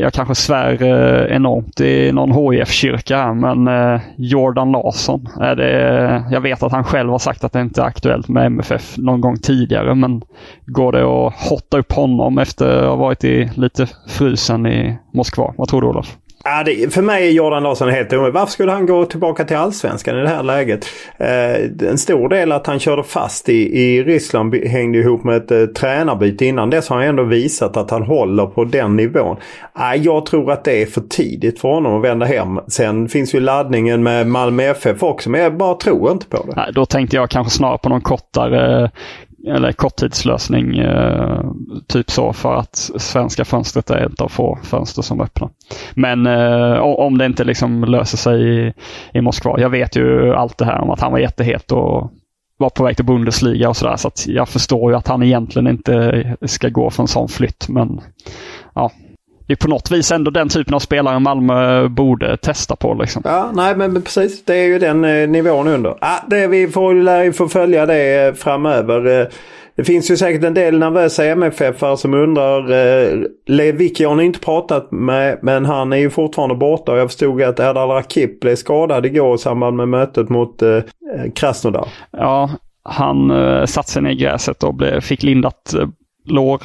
jag 0.02 0.14
kanske 0.14 0.36
svär 0.36 0.84
eh, 0.84 1.36
enormt 1.36 1.82
i 1.82 2.12
någon 2.12 2.32
HIF-kyrka 2.32 3.18
här, 3.18 3.34
men 3.34 3.68
eh, 3.68 4.02
Jordan 4.18 4.72
Larsson. 4.72 5.28
Är 5.40 5.56
det, 5.56 6.24
jag 6.32 6.42
vet 6.42 6.64
att 6.64 6.72
han 6.72 6.84
själv 6.84 7.10
har 7.10 7.20
sagt 7.20 7.44
att 7.44 7.54
det 7.54 7.62
inte 7.62 7.82
är 7.82 7.86
aktuellt 7.86 8.28
med 8.28 8.46
MFF 8.46 8.98
någon 8.98 9.22
gång 9.22 9.38
tidigare, 9.38 9.96
men 9.96 10.22
går 10.66 10.92
det 10.92 11.04
att 11.04 11.34
hotta 11.50 11.78
upp 11.78 11.92
honom 11.92 12.38
efter 12.38 12.78
att 12.78 12.86
ha 12.86 12.96
varit 12.96 13.24
i 13.24 13.52
lite 13.56 13.88
frusen 14.10 14.66
i 14.66 14.98
Moskva? 15.14 15.54
Vad 15.58 15.68
tror 15.68 15.82
du 15.82 15.88
Olof? 15.88 16.18
Ja, 16.46 16.64
det, 16.64 16.94
för 16.94 17.02
mig 17.02 17.28
är 17.28 17.32
Jordan 17.32 17.64
Larsson 17.64 17.90
helt 17.90 18.14
omöjlig. 18.14 18.34
Varför 18.34 18.52
skulle 18.52 18.72
han 18.72 18.86
gå 18.86 19.06
tillbaka 19.06 19.44
till 19.44 19.58
allsvenskan 19.58 20.18
i 20.18 20.22
det 20.22 20.30
här 20.30 20.44
läget? 20.44 20.86
Eh, 21.18 21.90
en 21.90 21.98
stor 21.98 22.30
del 22.30 22.52
att 22.52 22.68
han 22.68 22.80
körde 22.80 23.04
fast 23.04 23.50
i, 23.50 23.80
i 23.80 24.04
Ryssland 24.04 24.56
hängde 24.56 24.98
ihop 24.98 25.24
med 25.24 25.38
ett 25.38 25.52
eh, 25.52 25.66
tränarbyte. 25.66 26.46
Innan 26.46 26.70
dess 26.70 26.90
har 26.90 26.98
han 26.98 27.08
ändå 27.08 27.24
visat 27.24 27.78
att 27.78 27.92
han 27.92 28.04
håller 28.04 28.46
på 28.46 28.64
den 28.64 28.96
nivån. 28.96 29.38
Eh, 29.80 30.02
jag 30.02 30.26
tror 30.26 30.52
att 30.52 30.64
det 30.64 30.82
är 30.82 30.86
för 30.86 31.02
tidigt 31.02 31.60
för 31.60 31.70
honom 31.70 31.98
att 31.98 32.04
vända 32.04 32.26
hem. 32.26 32.60
Sen 32.68 33.10
finns 33.10 33.36
ju 33.36 33.40
laddningen 33.40 34.04
med 34.04 34.28
Malmö 34.28 34.64
FF 34.64 35.04
också, 35.04 35.30
men 35.30 35.42
jag 35.42 35.58
bara 35.58 35.76
tror 35.76 36.12
inte 36.12 36.26
på 36.26 36.46
det. 36.46 36.54
Nej, 36.56 36.72
då 36.74 36.86
tänkte 36.86 37.16
jag 37.16 37.30
kanske 37.30 37.58
snarare 37.58 37.78
på 37.78 37.90
någon 37.90 38.02
kortare 38.02 38.84
eh, 38.84 38.90
eller 39.48 39.72
korttidslösning, 39.72 40.78
eh, 40.78 41.42
typ 41.88 42.12
så, 42.12 42.34
för 42.34 42.56
att 42.56 42.76
svenska 42.98 43.46
fönstret 43.46 43.90
är 43.90 44.06
ett 44.06 44.22
av 44.22 44.28
få 44.28 44.60
fönster 44.64 45.02
som 45.02 45.22
öppnar. 45.22 45.50
Men 45.94 46.28
eh, 46.28 46.80
om 46.80 47.18
det 47.18 47.26
inte 47.26 47.44
liksom 47.44 47.84
löser 47.84 48.18
sig 48.18 48.68
i, 48.68 48.74
i 49.14 49.22
Moskva. 49.22 49.60
Jag 49.60 49.70
vet 49.70 49.96
ju 49.96 50.34
allt 50.34 50.58
det 50.58 50.66
här 50.66 50.82
om 50.82 50.90
att 50.90 51.02
han 51.02 51.12
var 51.12 51.20
jättehet 51.20 51.72
och 51.72 52.12
var 52.58 52.70
på 52.70 52.84
väg 52.84 52.96
till 52.96 53.06
Bundesliga 53.06 53.70
och 53.70 53.78
sådär. 53.78 53.96
Så 53.96 54.08
att 54.08 54.28
jag 54.28 54.50
förstår 54.50 54.92
ju 54.92 54.98
att 54.98 55.08
han 55.08 55.24
egentligen 55.24 55.68
inte 55.68 56.38
ska 56.42 56.70
gå 56.70 56.90
för 56.90 57.04
en 57.04 57.08
sån 57.08 57.28
flytt. 57.28 57.70
Men 57.70 58.02
ja, 58.76 58.92
det 59.48 59.54
är 59.54 59.58
på 59.58 59.68
något 59.68 59.92
vis 59.92 60.12
ändå 60.12 60.32
den 60.32 60.50
typen 60.50 60.74
av 60.74 60.80
spelare 60.80 61.20
Malmö 61.20 61.88
borde 61.88 62.38
testa 62.38 62.76
på. 62.76 62.94
Liksom. 62.94 63.22
Ja, 63.26 63.52
nej 63.54 63.76
men 63.76 64.02
precis. 64.02 64.46
Det 64.46 64.56
är 64.56 64.66
ju 64.66 64.80
den 64.80 65.06
eh, 65.06 65.30
nivån 65.30 65.68
under. 65.68 65.96
Ah, 66.02 66.20
det 66.28 66.48
vi 66.48 66.68
får, 66.68 66.94
lär 66.94 67.32
få 67.32 67.48
följa 67.48 67.86
det 67.86 68.28
eh, 68.28 68.34
framöver. 68.34 69.22
Eh, 69.22 69.28
det 69.76 69.84
finns 69.84 70.12
ju 70.12 70.18
säkert 70.18 70.44
en 70.44 70.54
del 70.54 70.80
nervösa 70.80 71.26
MFF 71.26 71.84
som 71.98 72.14
undrar. 72.14 72.72
Eh, 72.72 73.20
Lewicki 73.48 74.04
har 74.04 74.16
ni 74.16 74.24
inte 74.24 74.40
pratat 74.40 74.92
med 74.92 75.40
men 75.42 75.66
han 75.66 75.94
är 75.94 75.98
ju 75.98 76.10
fortfarande 76.10 76.56
borta 76.56 76.92
och 76.92 76.98
jag 76.98 77.08
förstod 77.10 77.42
att 77.42 77.60
Erdal 77.60 77.90
Rakip 77.90 78.40
blev 78.40 78.56
skadad 78.56 79.06
igår 79.06 79.36
i 79.36 79.38
samband 79.38 79.78
med 79.78 79.88
mötet 79.88 80.30
mot 80.30 80.62
eh, 80.62 80.80
Krasnodar. 81.36 81.88
Ja, 82.12 82.50
han 82.84 83.32
eh, 83.32 83.66
satte 83.66 83.92
sig 83.92 84.02
ner 84.02 84.12
i 84.12 84.16
gräset 84.16 84.64
och 84.64 84.76
blev, 84.76 85.02
fick 85.02 85.24
lindat 85.24 85.76
lår. 86.26 86.62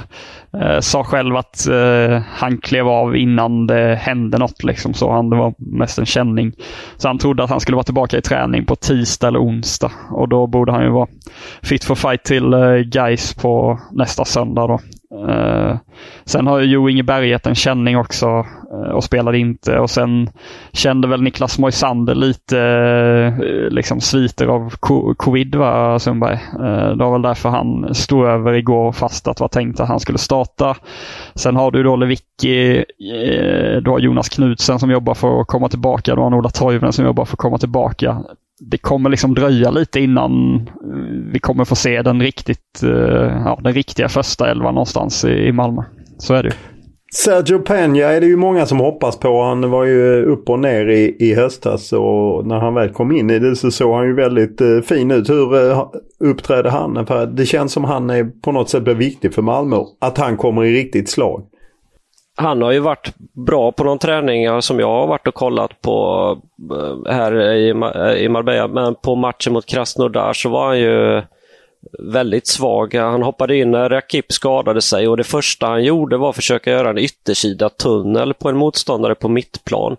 Eh, 0.63 0.81
sa 0.81 1.05
själv 1.05 1.37
att 1.37 1.67
eh, 1.69 2.23
han 2.31 2.59
klev 2.59 2.89
av 2.89 3.17
innan 3.17 3.67
det 3.67 3.99
hände 4.03 4.39
något. 4.39 4.65
Liksom, 4.65 4.95
så 4.95 5.13
han, 5.13 5.31
det 5.31 5.37
var 5.37 5.55
mest 5.59 5.99
en 5.99 6.07
känning. 6.07 6.53
Så 6.97 7.09
han 7.09 7.19
trodde 7.19 7.45
att 7.45 7.51
han 7.51 7.61
skulle 7.61 7.77
vara 7.77 7.85
tillbaka 7.85 8.19
i 8.19 8.23
träning 8.23 8.65
på 8.65 8.77
tisdag 8.77 9.29
eller 9.29 9.43
onsdag. 9.43 9.93
Och 10.11 10.29
då 10.29 10.47
borde 10.47 10.73
han 10.73 10.83
ju 10.83 10.91
vara 10.91 11.09
fit 11.63 11.85
for 11.85 11.95
fight 11.95 12.25
till 12.25 12.53
eh, 12.53 12.89
Geis 12.93 13.35
på 13.35 13.81
nästa 13.93 14.25
söndag. 14.25 14.67
Då. 14.67 14.81
Uh, 15.15 15.77
sen 16.25 16.47
har 16.47 16.59
ju 16.59 16.67
Jo 16.67 16.89
Inge 16.89 17.03
Berget 17.03 17.47
en 17.47 17.55
känning 17.55 17.97
också 17.97 18.27
uh, 18.73 18.91
och 18.91 19.05
spelade 19.05 19.39
inte. 19.39 19.79
Och 19.79 19.91
sen 19.91 20.31
kände 20.73 21.09
väl 21.09 21.23
Niklas 21.23 21.59
Moisander 21.59 22.15
lite 22.15 22.57
uh, 22.59 23.71
liksom 23.71 24.01
sviter 24.01 24.47
av 24.47 24.75
co 24.81 25.15
covid 25.15 25.55
va 25.55 25.99
Sundberg. 25.99 26.39
det 26.97 27.05
var 27.05 27.13
väl 27.13 27.23
därför 27.23 27.49
han 27.49 27.95
stod 27.95 28.27
över 28.27 28.53
igår 28.53 28.93
fast 28.93 29.29
att 29.29 29.37
det 29.37 29.45
var 29.45 29.49
tänkt 29.49 29.81
att 29.81 29.89
han 29.89 30.01
skulle 30.01 30.19
starta. 30.19 30.77
Sen 31.35 31.57
har 31.57 31.71
du 31.71 31.83
då 31.83 31.97
Lewicki, 31.97 32.85
du 33.83 33.91
har 33.91 33.99
Jonas 33.99 34.29
Knutsen 34.29 34.79
som 34.79 34.91
jobbar 34.91 35.15
för 35.15 35.41
att 35.41 35.47
komma 35.47 35.69
tillbaka. 35.69 36.15
Du 36.15 36.21
har 36.21 36.35
Ola 36.35 36.51
Toivonen 36.51 36.93
som 36.93 37.05
jobbar 37.05 37.25
för 37.25 37.33
att 37.33 37.39
komma 37.39 37.59
tillbaka 37.59 38.25
det 38.61 38.79
kommer 38.79 39.11
liksom 39.11 39.35
dröja 39.35 39.71
lite 39.71 40.01
innan 40.01 40.55
eh, 40.57 40.69
vi 41.33 41.39
kommer 41.39 41.65
få 41.65 41.75
se 41.75 42.03
den 42.03 42.23
riktigt, 42.23 42.83
eh, 42.83 42.91
ja, 43.45 43.61
den 43.63 43.73
riktiga 43.73 44.09
första 44.09 44.51
elvan 44.51 44.75
någonstans 44.75 45.25
i 45.25 45.53
Malmö. 45.53 45.83
Så 46.19 46.35
är 46.35 46.43
det 46.43 46.49
ju. 46.49 46.55
Sergio 47.15 47.59
Peña 47.59 48.05
är 48.05 48.21
det 48.21 48.27
ju 48.27 48.37
många 48.37 48.67
som 48.67 48.79
hoppas 48.79 49.19
på. 49.19 49.43
Han 49.43 49.71
var 49.71 49.85
ju 49.85 50.25
upp 50.25 50.49
och 50.49 50.59
ner 50.59 50.87
i, 50.87 51.17
i 51.19 51.35
höstas 51.35 51.93
och 51.93 52.47
när 52.47 52.61
han 52.61 52.75
väl 52.75 52.89
kom 52.89 53.13
in 53.13 53.31
i 53.31 53.39
det 53.39 53.57
så 53.57 53.71
såg 53.71 53.95
han 53.95 54.07
ju 54.07 54.15
väldigt 54.15 54.61
eh, 54.61 54.81
fin 54.81 55.11
ut. 55.11 55.31
Hur 55.31 55.55
uh, 55.55 55.87
uppträdde 56.21 56.71
han? 56.71 57.07
För 57.07 57.27
det 57.27 57.47
känns 57.47 57.73
som 57.73 57.85
han 57.85 58.11
är 58.11 58.25
på 58.25 58.53
något 58.53 58.71
sätt 58.71 58.85
blir 58.85 58.95
viktig 58.95 59.35
för 59.35 59.43
Malmö. 59.43 59.77
Att 60.01 60.19
han 60.19 60.37
kommer 60.37 60.65
i 60.65 60.75
riktigt 60.75 61.09
slag 61.09 61.43
han 62.41 62.63
har 62.63 62.73
ju 62.73 62.79
varit 62.79 63.13
bra 63.33 63.73
på 63.73 63.85
de 63.85 63.99
träningar 63.99 64.61
som 64.61 64.81
jag 64.81 64.89
har 64.89 65.07
varit 65.07 65.27
och 65.27 65.35
kollat 65.35 65.81
på 65.81 66.39
eh, 66.73 67.13
här 67.13 67.33
eh, 67.33 68.25
i 68.25 68.29
Marbella. 68.29 68.69
Men 68.69 68.95
på 68.95 69.15
matchen 69.15 69.53
mot 69.53 69.67
Krasnodar 69.67 70.33
så 70.33 70.49
var 70.49 70.67
han 70.67 70.79
ju 70.79 71.23
väldigt 71.99 72.47
svag. 72.47 72.95
Han 72.95 73.23
hoppade 73.23 73.57
in 73.57 73.71
när 73.71 73.89
Rakip 73.89 74.33
skadade 74.33 74.83
sig 74.83 75.09
och 75.09 75.17
det 75.17 75.25
första 75.25 75.67
han 75.67 75.85
gjorde 75.85 76.17
var 76.17 76.31
att 76.31 76.37
försöka 76.37 76.71
göra 76.71 76.91
en 76.91 76.99
yttersida 76.99 77.69
tunnel 77.69 78.35
på 78.35 78.49
en 78.49 78.57
motståndare 78.57 79.15
på 79.15 79.29
mittplan. 79.29 79.97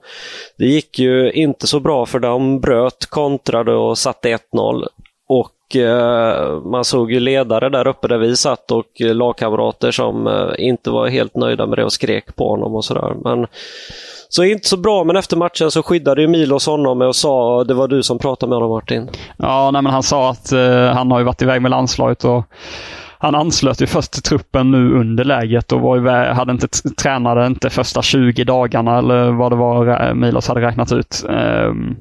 Det 0.58 0.66
gick 0.66 1.00
ju 1.00 1.32
inte 1.32 1.68
så 1.68 1.80
bra 1.80 2.06
för 2.06 2.20
de 2.20 2.60
bröt, 2.60 3.06
kontrade 3.06 3.76
och 3.76 3.98
satte 3.98 4.38
1-0. 4.54 4.88
Och 5.28 5.52
Eh, 5.76 6.62
man 6.66 6.86
såg 6.86 7.12
ju 7.12 7.20
ledare 7.20 7.70
där 7.70 7.88
uppe 7.88 8.08
där 8.08 8.18
vi 8.18 8.36
satt 8.36 8.72
och 8.72 8.86
lagkamrater 9.00 9.92
som 9.92 10.28
eh, 10.28 10.50
inte 10.58 10.90
var 10.90 11.08
helt 11.08 11.36
nöjda 11.36 11.66
med 11.66 11.78
det 11.78 11.86
och 11.86 11.94
skrek 11.94 12.36
på 12.36 12.50
honom 12.50 12.76
och 12.76 12.86
sådär. 12.86 13.14
Men 13.24 13.48
så 14.30 14.44
inte 14.44 14.68
så 14.68 14.78
bra, 14.78 15.04
men 15.04 15.16
efter 15.16 15.38
matchen 15.38 15.72
så 15.72 15.84
skyddade 15.84 16.22
ju 16.22 16.28
Milos 16.28 16.66
honom 16.66 17.02
och 17.02 17.16
sa, 17.16 17.64
det 17.64 17.74
var 17.74 17.88
du 17.88 18.04
som 18.04 18.20
pratade 18.20 18.50
med 18.50 18.56
honom 18.56 18.72
Martin. 18.72 19.10
Ja, 19.38 19.72
nej, 19.72 19.82
men 19.82 19.94
han 19.94 20.04
sa 20.04 20.30
att 20.30 20.52
eh, 20.52 20.86
han 20.86 21.12
har 21.12 21.20
ju 21.20 21.26
varit 21.26 21.42
iväg 21.42 21.62
med 21.62 21.72
landslaget 21.72 22.24
och 22.24 22.44
han 23.22 23.36
anslöt 23.36 23.82
ju 23.82 23.88
först 23.88 24.12
till 24.12 24.22
truppen 24.22 24.72
nu 24.72 24.94
under 25.00 25.24
läget 25.24 25.72
och 25.72 25.82
var 25.82 25.98
iväg, 25.98 26.36
hade 26.36 26.52
inte, 26.52 26.68
tränade 27.02 27.46
inte 27.46 27.70
första 27.70 28.02
20 28.02 28.44
dagarna 28.44 28.98
eller 28.98 29.32
vad 29.32 29.52
det 29.52 29.56
var 29.56 30.08
eh, 30.08 30.14
Milos 30.14 30.48
hade 30.48 30.62
räknat 30.62 30.92
ut. 30.92 31.26
Um, 31.30 31.98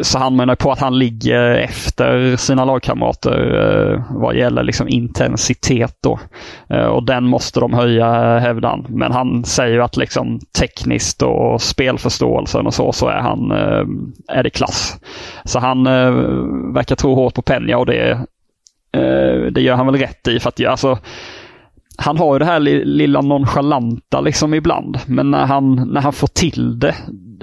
så 0.00 0.18
han 0.18 0.36
menar 0.36 0.54
på 0.54 0.72
att 0.72 0.78
han 0.78 0.98
ligger 0.98 1.54
efter 1.54 2.36
sina 2.36 2.64
lagkamrater 2.64 3.92
eh, 3.92 4.02
vad 4.10 4.36
gäller 4.36 4.62
liksom 4.62 4.88
intensitet. 4.88 5.96
Då. 6.00 6.18
Eh, 6.68 6.84
och 6.84 7.06
den 7.06 7.24
måste 7.24 7.60
de 7.60 7.72
höja 7.74 8.38
hävdar 8.38 8.68
han. 8.68 8.86
Men 8.88 9.12
han 9.12 9.44
säger 9.44 9.78
att 9.78 9.96
liksom 9.96 10.40
tekniskt 10.58 11.22
och 11.22 11.62
spelförståelsen 11.62 12.66
och 12.66 12.74
så, 12.74 12.92
så 12.92 13.08
är 13.08 13.20
han 13.20 13.50
eh, 13.50 14.36
är 14.38 14.42
det 14.42 14.50
klass. 14.50 15.00
Så 15.44 15.58
han 15.58 15.84
verkar 16.74 16.96
tro 16.96 17.14
hårt 17.14 17.34
på 17.34 17.42
Penja 17.42 17.78
och 17.78 17.86
det, 17.86 18.18
det 19.50 19.60
gör 19.60 19.74
han 19.74 19.86
väl 19.86 19.96
rätt 19.96 20.28
i. 20.28 20.40
för 20.40 20.48
att 20.48 20.66
alltså, 20.66 20.98
han 21.96 22.18
har 22.18 22.34
ju 22.34 22.38
det 22.38 22.44
här 22.44 22.60
lilla 22.60 23.20
nonchalanta 23.20 24.20
liksom 24.20 24.54
ibland. 24.54 24.98
Men 25.06 25.30
när 25.30 25.46
han, 25.46 25.88
när 25.92 26.00
han 26.00 26.12
får 26.12 26.26
till 26.26 26.78
det, 26.78 26.94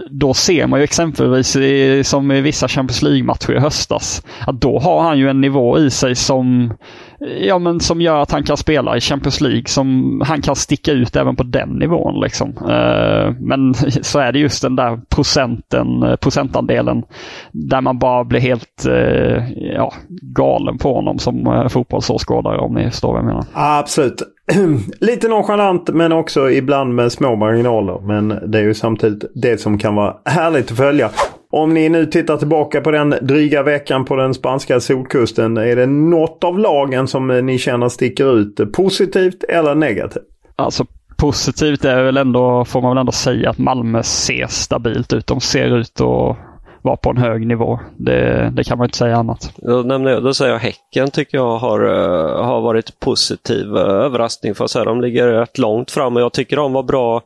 då 0.10 0.34
ser 0.34 0.68
man 0.68 0.80
ju 0.80 0.84
exempelvis 0.84 1.56
i, 1.56 2.04
som 2.04 2.32
i 2.32 2.42
vissa 2.42 2.68
Champions 2.68 3.02
League-matcher 3.02 3.52
i 3.52 3.60
höstas, 3.60 4.24
att 4.48 4.62
då 4.62 4.80
har 4.80 5.02
han 5.02 5.20
ju 5.20 5.30
en 5.30 5.42
nivå 5.42 5.80
i 5.80 5.90
sig 5.90 6.16
som, 6.16 6.74
ja, 7.20 7.60
men 7.60 7.80
som 7.80 8.02
gör 8.02 8.22
att 8.22 8.32
han 8.32 8.44
kan 8.44 8.58
spela 8.58 8.98
i 8.98 9.02
Champions 9.02 9.42
League. 9.42 9.64
Som 9.66 10.22
han 10.26 10.42
kan 10.42 10.56
sticka 10.56 10.92
ut 10.92 11.16
även 11.16 11.36
på 11.36 11.44
den 11.44 11.70
nivån. 11.70 12.20
Liksom. 12.20 12.50
Eh, 12.50 13.34
men 13.40 13.74
så 14.02 14.20
är 14.20 14.32
det 14.32 14.40
just 14.40 14.62
den 14.62 14.76
där 14.76 15.00
procenten, 15.10 16.04
eh, 16.04 16.16
procentandelen 16.16 17.04
där 17.52 17.82
man 17.82 18.00
bara 18.00 18.24
blir 18.24 18.40
helt 18.40 18.86
eh, 18.86 19.52
ja, 19.76 19.94
galen 20.22 20.78
på 20.78 20.94
honom 20.94 21.20
som 21.20 21.68
fotbollsåskådare 21.70 22.58
om 22.58 22.74
ni 22.74 22.90
förstår 22.90 23.12
vad 23.12 23.18
jag 23.18 23.26
menar. 23.26 23.46
Absolut. 23.54 24.22
Lite 25.00 25.28
nonchalant 25.28 25.90
men 25.90 26.12
också 26.12 26.52
ibland 26.52 26.96
med 26.96 27.12
små 27.12 27.36
marginaler. 27.36 28.00
Men 28.00 28.52
det 28.52 28.60
är 28.60 28.64
ju 28.64 28.74
samtidigt 28.74 29.32
det 29.36 29.62
som 29.62 29.78
kan 29.78 29.96
vara 29.96 30.16
härligt 30.26 30.72
att 30.72 30.78
följa. 30.78 31.10
Om 31.52 31.74
ni 31.74 31.90
nu 31.90 32.06
tittar 32.06 32.38
tillbaka 32.38 32.82
på 32.82 32.92
den 32.92 33.16
dryga 33.22 33.64
veckan 33.64 34.06
på 34.06 34.16
den 34.16 34.34
spanska 34.34 34.80
solkusten. 34.80 35.58
Är 35.58 35.76
det 35.76 35.86
något 35.86 36.44
av 36.44 36.60
lagen 36.60 37.08
som 37.08 37.28
ni 37.28 37.58
känner 37.58 37.90
sticker 37.90 38.40
ut 38.40 38.72
positivt 38.74 39.44
eller 39.44 39.76
negativt? 39.76 40.24
Alltså 40.56 40.86
positivt 41.18 41.86
är 41.86 42.04
väl 42.04 42.18
ändå, 42.18 42.66
får 42.66 42.82
man 42.82 42.92
väl 42.92 42.98
ändå 42.98 43.12
säga 43.12 43.50
att 43.50 43.58
Malmö 43.58 44.04
ser 44.04 44.48
stabilt 44.48 45.14
ut. 45.14 45.28
De 45.28 45.42
ser 45.42 45.78
ut 45.78 46.02
att 46.02 46.38
var 46.82 46.96
på 46.96 47.10
en 47.10 47.18
hög 47.18 47.48
nivå. 47.48 47.80
Det, 47.98 48.52
det 48.56 48.64
kan 48.64 48.78
man 48.78 48.86
inte 48.86 48.98
säga 48.98 49.18
annat. 49.18 49.54
Då, 49.58 49.82
nämner 49.82 50.12
jag, 50.12 50.24
då 50.24 50.34
säger 50.34 50.52
jag 50.52 50.60
Häcken 50.60 51.12
tycker 51.12 51.38
jag 51.38 51.58
har, 51.58 51.86
uh, 51.86 52.44
har 52.44 52.62
varit 52.62 53.00
positiv 53.00 53.78
överraskning. 53.78 54.56
För 54.56 54.66
att 54.66 54.72
säga. 54.72 54.86
De 54.86 55.02
ligger 55.02 55.28
rätt 55.28 55.58
långt 55.58 55.92
fram 55.92 56.16
och 56.16 56.22
jag 56.22 56.34
tycker 56.34 56.56
de 56.56 56.74
var 56.74 56.84
bra. 56.84 57.22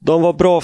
De 0.00 0.22
var 0.22 0.32
bra 0.32 0.60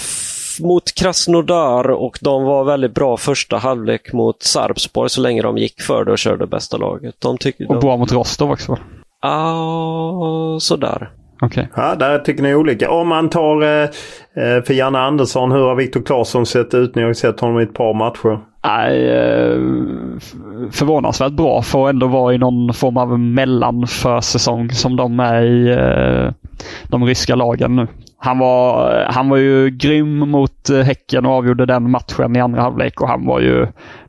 mot 0.61 0.95
Krasnodar 0.95 1.90
och 1.90 2.19
de 2.21 2.45
var 2.45 2.64
väldigt 2.64 2.95
bra 2.95 3.17
första 3.17 3.57
halvlek 3.57 4.12
mot 4.12 4.43
Sarpsborg 4.43 5.11
så 5.11 5.21
länge 5.21 5.43
de 5.43 5.59
gick 5.59 5.81
för 5.83 6.05
det 6.05 6.12
och 6.12 6.19
körde 6.19 6.47
bästa 6.47 6.76
laget. 6.76 7.14
De 7.19 7.38
tycker, 7.38 7.69
och 7.69 7.75
de... 7.75 7.81
bra 7.81 7.97
mot 7.97 8.12
Rostov 8.12 8.50
också? 8.50 8.79
Ja, 9.23 9.29
ah, 9.29 10.61
sådär. 10.61 11.11
Okay. 11.43 11.67
Ja, 11.76 11.95
där 11.95 12.19
tycker 12.19 12.43
ni 12.43 12.55
olika. 12.55 12.90
Om 12.90 13.09
man 13.09 13.31
tar 13.31 13.62
eh, 13.62 13.83
eh, 14.45 14.62
för 14.62 14.73
Janne 14.73 14.99
Andersson, 14.99 15.52
hur 15.52 15.61
har 15.61 15.75
Viktor 15.75 16.02
Claesson 16.02 16.47
sett 16.47 16.75
ut? 16.75 16.95
Ni 16.95 17.02
har 17.02 17.12
sett 17.12 17.40
honom 17.40 17.61
i 17.61 17.62
ett 17.62 17.75
par 17.75 17.95
matcher. 17.95 18.38
Nej, 18.64 19.09
eh, 19.09 19.59
förvånansvärt 20.71 21.33
bra 21.33 21.62
för 21.62 21.85
att 21.85 21.90
ändå 21.90 22.07
vara 22.07 22.35
i 22.35 22.38
någon 22.38 22.75
form 22.75 22.97
av 22.97 23.19
mellanförsäsong 23.19 24.71
som 24.71 24.97
de 24.97 25.21
är 25.21 25.43
i 25.43 25.76
de 26.88 27.05
ryska 27.05 27.35
lagen 27.35 27.76
nu. 27.76 27.87
Han 28.23 28.39
var, 28.39 29.05
han 29.11 29.29
var 29.29 29.37
ju 29.37 29.71
grym 29.71 30.19
mot 30.19 30.71
eh, 30.71 30.81
Häcken 30.81 31.27
och 31.27 31.33
avgjorde 31.33 31.67
den 31.67 31.91
matchen 31.91 32.37
i 32.37 32.41
andra 32.41 32.62
halvlek 32.62 33.00
och 33.00 33.09
han 33.09 33.27
var 33.27 33.41
ju 33.41 33.67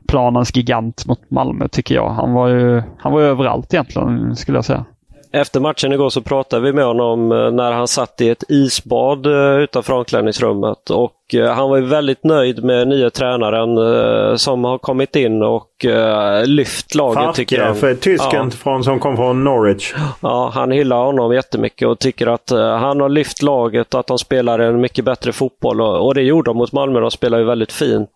planens 0.08 0.56
gigant 0.56 1.06
mot 1.06 1.30
Malmö 1.30 1.68
tycker 1.68 1.94
jag. 1.94 2.10
Han 2.10 2.32
var 2.32 2.48
ju 2.48 2.82
han 2.98 3.12
var 3.12 3.20
överallt 3.20 3.74
egentligen 3.74 4.36
skulle 4.36 4.58
jag 4.58 4.64
säga. 4.64 4.84
Efter 5.32 5.60
matchen 5.60 5.92
igår 5.92 6.10
så 6.10 6.22
pratade 6.22 6.62
vi 6.62 6.72
med 6.72 6.84
honom 6.84 7.32
eh, 7.32 7.50
när 7.50 7.72
han 7.72 7.88
satt 7.88 8.20
i 8.20 8.28
ett 8.28 8.44
isbad 8.48 9.26
eh, 9.26 9.62
utanför 9.62 9.92
omklädningsrummet 9.92 10.90
och 10.90 11.12
Eh, 11.34 11.52
han 11.52 11.70
var 11.70 11.76
ju 11.76 11.84
väldigt 11.84 12.24
nöjd 12.24 12.64
med 12.64 12.88
nya 12.88 13.10
tränaren 13.10 13.78
eh, 13.78 14.36
som 14.36 14.64
har 14.64 14.78
kommit 14.78 15.16
in 15.16 15.42
och 15.42 15.84
eh, 15.84 16.46
lyft 16.46 16.94
laget 16.94 17.22
Farke, 17.22 17.36
tycker 17.36 17.62
han. 17.62 17.76
för 17.76 17.94
tysken 17.94 18.44
ja. 18.44 18.50
från, 18.50 18.84
som 18.84 19.00
kom 19.00 19.16
från 19.16 19.44
Norwich. 19.44 19.94
Ja, 20.20 20.50
han 20.54 20.70
hyllar 20.70 21.04
honom 21.04 21.34
jättemycket 21.34 21.88
och 21.88 21.98
tycker 21.98 22.26
att 22.26 22.50
han 22.50 23.00
har 23.00 23.08
lyft 23.08 23.42
laget 23.42 23.94
och 23.94 24.00
att 24.00 24.06
de 24.06 24.18
spelar 24.18 24.58
en 24.58 24.80
mycket 24.80 25.04
bättre 25.04 25.32
fotboll. 25.32 25.80
Och, 25.80 26.06
och 26.06 26.14
det 26.14 26.22
gjorde 26.22 26.50
de 26.50 26.56
mot 26.56 26.72
Malmö. 26.72 27.00
De 27.00 27.10
spelar 27.10 27.38
ju 27.38 27.44
väldigt 27.44 27.72
fint 27.72 28.10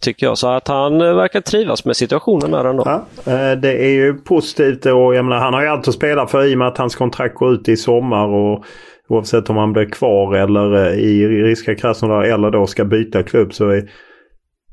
tycker 0.00 0.26
jag. 0.26 0.38
Så 0.38 0.48
att 0.48 0.68
han 0.68 0.98
verkar 0.98 1.40
trivas 1.40 1.84
med 1.84 1.96
situationen 1.96 2.50
där 2.50 2.64
ändå. 2.64 2.82
Ja, 3.24 3.56
det 3.56 3.84
är 3.84 3.90
ju 3.90 4.14
positivt 4.14 4.86
och 4.86 5.14
jag 5.14 5.24
menar, 5.24 5.36
han 5.38 5.54
har 5.54 5.62
ju 5.62 5.68
allt 5.68 5.88
att 5.88 5.94
spela 5.94 6.26
för 6.26 6.44
i 6.44 6.54
och 6.54 6.58
med 6.58 6.68
att 6.68 6.78
hans 6.78 6.96
kontrakt 6.96 7.34
går 7.34 7.52
ut 7.52 7.68
i 7.68 7.76
sommar. 7.76 8.26
och 8.28 8.64
Oavsett 9.10 9.50
om 9.50 9.56
han 9.56 9.72
blir 9.72 9.90
kvar 9.90 10.34
eller 10.34 10.86
eh, 10.86 10.98
i 10.98 11.28
Ryska 11.28 11.74
Krasnodar 11.74 12.22
eller 12.22 12.50
då 12.50 12.66
ska 12.66 12.84
byta 12.84 13.22
klubb 13.22 13.54
så 13.54 13.68
är 13.68 13.90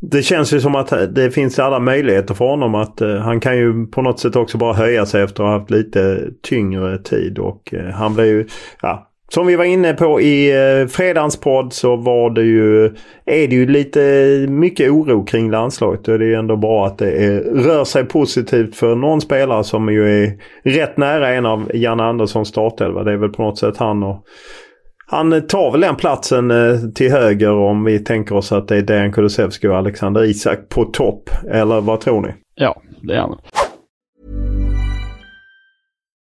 det 0.02 0.22
känns 0.22 0.54
ju 0.54 0.60
som 0.60 0.76
att 0.76 0.92
eh, 0.92 1.02
det 1.02 1.32
finns 1.32 1.60
alla 1.60 1.80
möjligheter 1.80 2.34
för 2.34 2.46
honom 2.46 2.76
att 2.76 3.02
eh, 3.02 3.16
han 3.16 3.40
kan 3.40 3.58
ju 3.58 3.88
på 3.88 4.02
något 4.02 4.20
sätt 4.20 4.36
också 4.36 4.58
bara 4.58 4.74
höja 4.74 5.06
sig 5.06 5.24
efter 5.24 5.44
att 5.44 5.50
ha 5.50 5.60
haft 5.60 5.72
lite 5.72 6.30
tyngre 6.44 6.98
tid 6.98 7.40
och 7.40 7.74
eh, 7.74 7.94
han 7.94 8.14
blir 8.14 8.26
ju, 8.26 8.48
ja, 8.82 9.12
som 9.34 9.48
vi 9.48 9.56
var 9.56 9.66
inne 9.66 9.94
på 9.94 10.22
i 10.22 10.52
eh, 10.52 10.88
fredagens 10.88 11.40
podd 11.40 11.74
så 11.74 11.96
var 11.96 12.30
det 12.30 12.44
ju, 12.44 12.86
är 13.26 13.48
det 13.48 13.56
ju 13.56 13.68
lite 13.68 14.00
mycket 14.50 14.92
oro 14.92 15.26
kring 15.26 15.52
landslaget. 15.52 16.08
Och 16.08 16.20
det 16.20 16.26
är 16.26 16.30
ju 16.30 16.36
ändå 16.36 16.58
bra 16.58 16.86
att 16.86 16.98
det 16.98 17.12
är, 17.12 17.40
rör 17.40 17.84
sig 17.84 18.06
positivt 18.06 18.76
för 18.76 18.96
någon 18.96 19.22
spelare 19.22 19.64
som 19.64 19.90
ju 19.90 20.24
är 20.24 20.34
rätt 20.64 20.98
nära 20.98 21.30
en 21.30 21.46
av 21.46 21.72
Janne 21.74 22.04
Anderssons 22.04 22.48
startelva. 22.48 23.04
Det 23.04 23.12
är 23.12 23.18
väl 23.18 23.30
på 23.30 23.42
något 23.42 23.60
sätt 23.60 23.78
han 23.78 24.04
och 24.04 24.24
han 25.10 25.48
tar 25.48 25.72
väl 25.72 25.82
den 25.82 25.96
platsen 25.96 26.52
eh, 26.52 26.78
till 26.96 27.12
höger 27.12 27.52
om 27.52 27.84
vi 27.84 28.00
tänker 28.00 28.36
oss 28.36 28.52
att 28.52 28.68
det 28.68 28.78
är 28.78 28.82
Dejan 28.82 29.12
Kulusevski 29.12 29.68
och 29.68 29.78
Alexander 29.78 30.24
Isak 30.24 30.70
på 30.70 30.86
topp. 30.86 31.30
Eller 31.52 31.82
vad 31.82 32.00
tror 32.02 32.22
ni? 32.22 32.34
Ja, 32.56 32.82
det 33.02 33.14
är 33.14 33.20
han. 33.20 33.38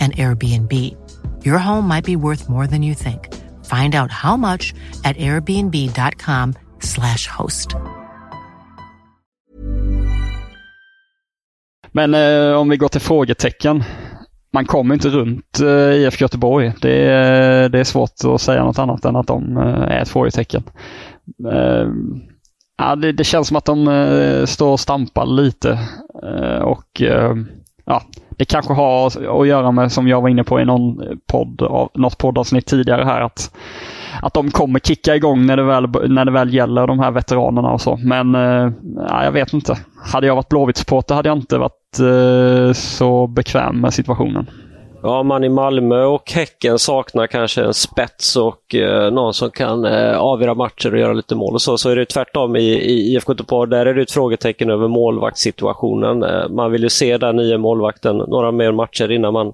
and 0.00 0.12
Airbnb. 0.16 0.72
Your 1.44 1.58
home 1.58 1.88
might 1.88 2.04
be 2.04 2.16
worth 2.16 2.48
more 2.48 2.66
than 2.66 2.82
you 2.82 2.94
think. 2.94 3.34
Find 3.64 3.94
out 3.94 4.10
how 4.10 4.36
much 4.36 4.74
at 5.04 5.16
airbnb.com 5.16 6.54
slash 6.80 7.26
host. 7.38 7.76
Men 11.92 12.14
eh, 12.14 12.56
om 12.56 12.68
vi 12.68 12.76
går 12.76 12.88
till 12.88 13.00
frågetecken. 13.00 13.84
Man 14.52 14.66
kommer 14.66 14.94
inte 14.94 15.08
runt 15.08 15.60
eh, 15.60 15.94
IFK 15.94 16.22
Göteborg. 16.22 16.72
Det 16.80 17.10
är, 17.10 17.68
det 17.68 17.80
är 17.80 17.84
svårt 17.84 18.10
att 18.24 18.40
säga 18.40 18.64
något 18.64 18.78
annat 18.78 19.04
än 19.04 19.16
att 19.16 19.26
de 19.26 19.56
eh, 19.56 19.62
är 19.64 20.02
ett 20.02 20.08
frågetecken. 20.08 20.62
Eh, 21.52 21.88
ja, 22.78 22.96
det, 22.96 23.12
det, 23.12 23.24
känns 23.24 23.48
som 23.48 23.56
att 23.56 23.64
de 23.64 23.88
eh, 23.88 24.44
står 24.44 24.72
och 24.72 24.80
stampar 24.80 25.26
lite. 25.26 25.78
Eh, 26.22 26.62
och 26.62 27.02
eh, 27.02 27.34
ja, 27.84 28.02
det 28.36 28.44
kanske 28.44 28.72
har 28.72 29.06
att 29.40 29.48
göra 29.48 29.70
med, 29.70 29.92
som 29.92 30.08
jag 30.08 30.20
var 30.20 30.28
inne 30.28 30.44
på 30.44 30.60
i 30.60 30.64
någon 30.64 31.02
podd, 31.26 31.90
något 31.94 32.18
poddavsnitt 32.18 32.66
tidigare 32.66 33.04
här, 33.04 33.20
att, 33.20 33.54
att 34.22 34.34
de 34.34 34.50
kommer 34.50 34.78
kicka 34.78 35.16
igång 35.16 35.46
när 35.46 35.56
det, 35.56 35.62
väl, 35.62 36.12
när 36.12 36.24
det 36.24 36.30
väl 36.30 36.54
gäller 36.54 36.86
de 36.86 36.98
här 36.98 37.10
veteranerna 37.10 37.70
och 37.70 37.80
så. 37.80 37.96
Men 37.96 38.34
eh, 38.34 38.70
jag 39.24 39.32
vet 39.32 39.52
inte. 39.52 39.78
Hade 40.12 40.26
jag 40.26 40.34
varit 40.34 40.48
Blåvitt-supporter 40.48 41.14
hade 41.14 41.28
jag 41.28 41.38
inte 41.38 41.58
varit 41.58 41.98
eh, 42.00 42.72
så 42.72 43.26
bekväm 43.26 43.80
med 43.80 43.94
situationen. 43.94 44.46
Ja, 45.02 45.22
man 45.22 45.44
i 45.44 45.48
Malmö 45.48 46.04
och 46.04 46.30
Häcken 46.30 46.78
saknar 46.78 47.26
kanske 47.26 47.64
en 47.64 47.74
spets 47.74 48.36
och 48.36 48.74
eh, 48.74 49.12
någon 49.12 49.34
som 49.34 49.50
kan 49.50 49.84
eh, 49.84 50.18
avgöra 50.18 50.54
matcher 50.54 50.94
och 50.94 51.00
göra 51.00 51.12
lite 51.12 51.34
mål 51.34 51.54
och 51.54 51.62
så. 51.62 51.78
Så 51.78 51.90
är 51.90 51.96
det 51.96 52.04
tvärtom 52.04 52.56
i, 52.56 52.60
i 52.60 53.14
IFK 53.14 53.32
Göteborg. 53.32 53.70
Där 53.70 53.86
är 53.86 53.94
det 53.94 54.02
ett 54.02 54.10
frågetecken 54.10 54.70
över 54.70 54.88
målvaktssituationen. 54.88 56.22
Eh, 56.22 56.48
man 56.48 56.72
vill 56.72 56.82
ju 56.82 56.88
se 56.88 57.18
den 57.18 57.36
nya 57.36 57.58
målvakten 57.58 58.16
några 58.16 58.52
mer 58.52 58.72
matcher 58.72 59.10
innan 59.10 59.32
man 59.32 59.52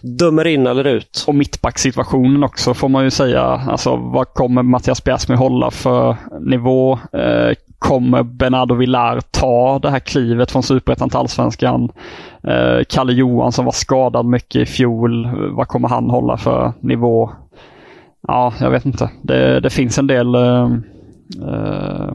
dömer 0.00 0.46
in 0.46 0.66
eller 0.66 0.86
ut. 0.86 1.24
Och 1.26 1.34
mittbacksituationen 1.34 2.44
också 2.44 2.74
får 2.74 2.88
man 2.88 3.04
ju 3.04 3.10
säga. 3.10 3.42
Alltså 3.42 3.96
vad 3.96 4.28
kommer 4.28 4.62
Mattias 4.62 5.04
Bjärsmyr 5.04 5.36
hålla 5.36 5.70
för 5.70 6.16
nivå? 6.40 6.98
Eh, 7.12 7.56
kommer 7.82 8.22
Bernardo 8.22 8.74
Villar 8.74 9.20
ta 9.30 9.78
det 9.78 9.90
här 9.90 9.98
klivet 9.98 10.50
från 10.50 10.62
superettan 10.62 11.08
till 11.08 11.18
allsvenskan? 11.18 11.92
Eh, 12.48 12.84
Kalle 12.88 13.12
Johansson 13.12 13.64
var 13.64 13.72
skadad 13.72 14.26
mycket 14.26 14.56
i 14.62 14.66
fjol. 14.66 15.28
Vad 15.50 15.68
kommer 15.68 15.88
han 15.88 16.10
hålla 16.10 16.36
för 16.36 16.72
nivå? 16.80 17.30
Ja, 18.28 18.54
jag 18.60 18.70
vet 18.70 18.86
inte. 18.86 19.10
Det, 19.22 19.60
det 19.60 19.70
finns 19.70 19.98
en 19.98 20.06
del, 20.06 20.34
eh, 20.34 20.70
eh, 21.48 22.12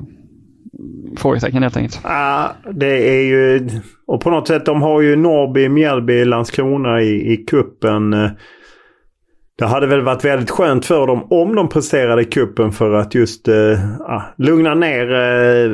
frågetecken 1.18 1.64
helt 1.64 1.78
enkelt. 1.78 2.00
Ja, 2.04 2.52
det 2.72 3.10
är 3.10 3.24
ju... 3.24 3.70
Och 4.08 4.22
på 4.22 4.30
något 4.30 4.48
sätt, 4.48 4.66
de 4.66 4.82
har 4.82 5.02
ju 5.02 5.16
Norrby, 5.16 5.70
Mjällby, 5.70 6.26
Landskrona 6.26 7.02
i, 7.02 7.34
i 7.34 7.38
kuppen. 7.38 8.14
Eh, 8.14 8.30
det 9.60 9.66
hade 9.66 9.88
väl 9.88 10.02
varit 10.02 10.26
väldigt 10.26 10.50
skönt 10.50 10.86
för 10.86 11.08
dem 11.08 11.28
om 11.30 11.56
de 11.56 11.70
presterade 11.70 12.22
i 12.22 12.26
kuppen 12.26 12.72
för 12.72 12.94
att 12.94 13.16
just 13.16 13.48
eh, 13.48 14.02
ah, 14.02 14.22
lugna 14.38 14.76
ner 14.76 15.14
eh, 15.14 15.72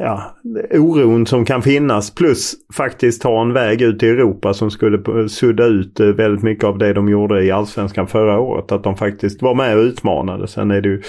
ja, 0.00 0.36
oron 0.70 1.26
som 1.26 1.44
kan 1.44 1.62
finnas. 1.62 2.14
Plus 2.14 2.54
faktiskt 2.76 3.22
ta 3.22 3.42
en 3.42 3.52
väg 3.52 3.82
ut 3.82 4.02
i 4.02 4.08
Europa 4.08 4.54
som 4.54 4.70
skulle 4.70 5.28
sudda 5.28 5.64
ut 5.64 6.00
eh, 6.00 6.06
väldigt 6.06 6.42
mycket 6.42 6.64
av 6.64 6.78
det 6.78 6.92
de 6.92 7.08
gjorde 7.08 7.44
i 7.44 7.50
Allsvenskan 7.50 8.06
förra 8.06 8.40
året. 8.40 8.72
Att 8.72 8.84
de 8.84 8.96
faktiskt 8.96 9.42
var 9.42 9.54
med 9.54 9.76
och 9.76 9.82
utmanade. 9.82 10.48
Sen 10.48 10.70
är 10.70 10.80
det 10.80 10.88
ju 10.88 11.02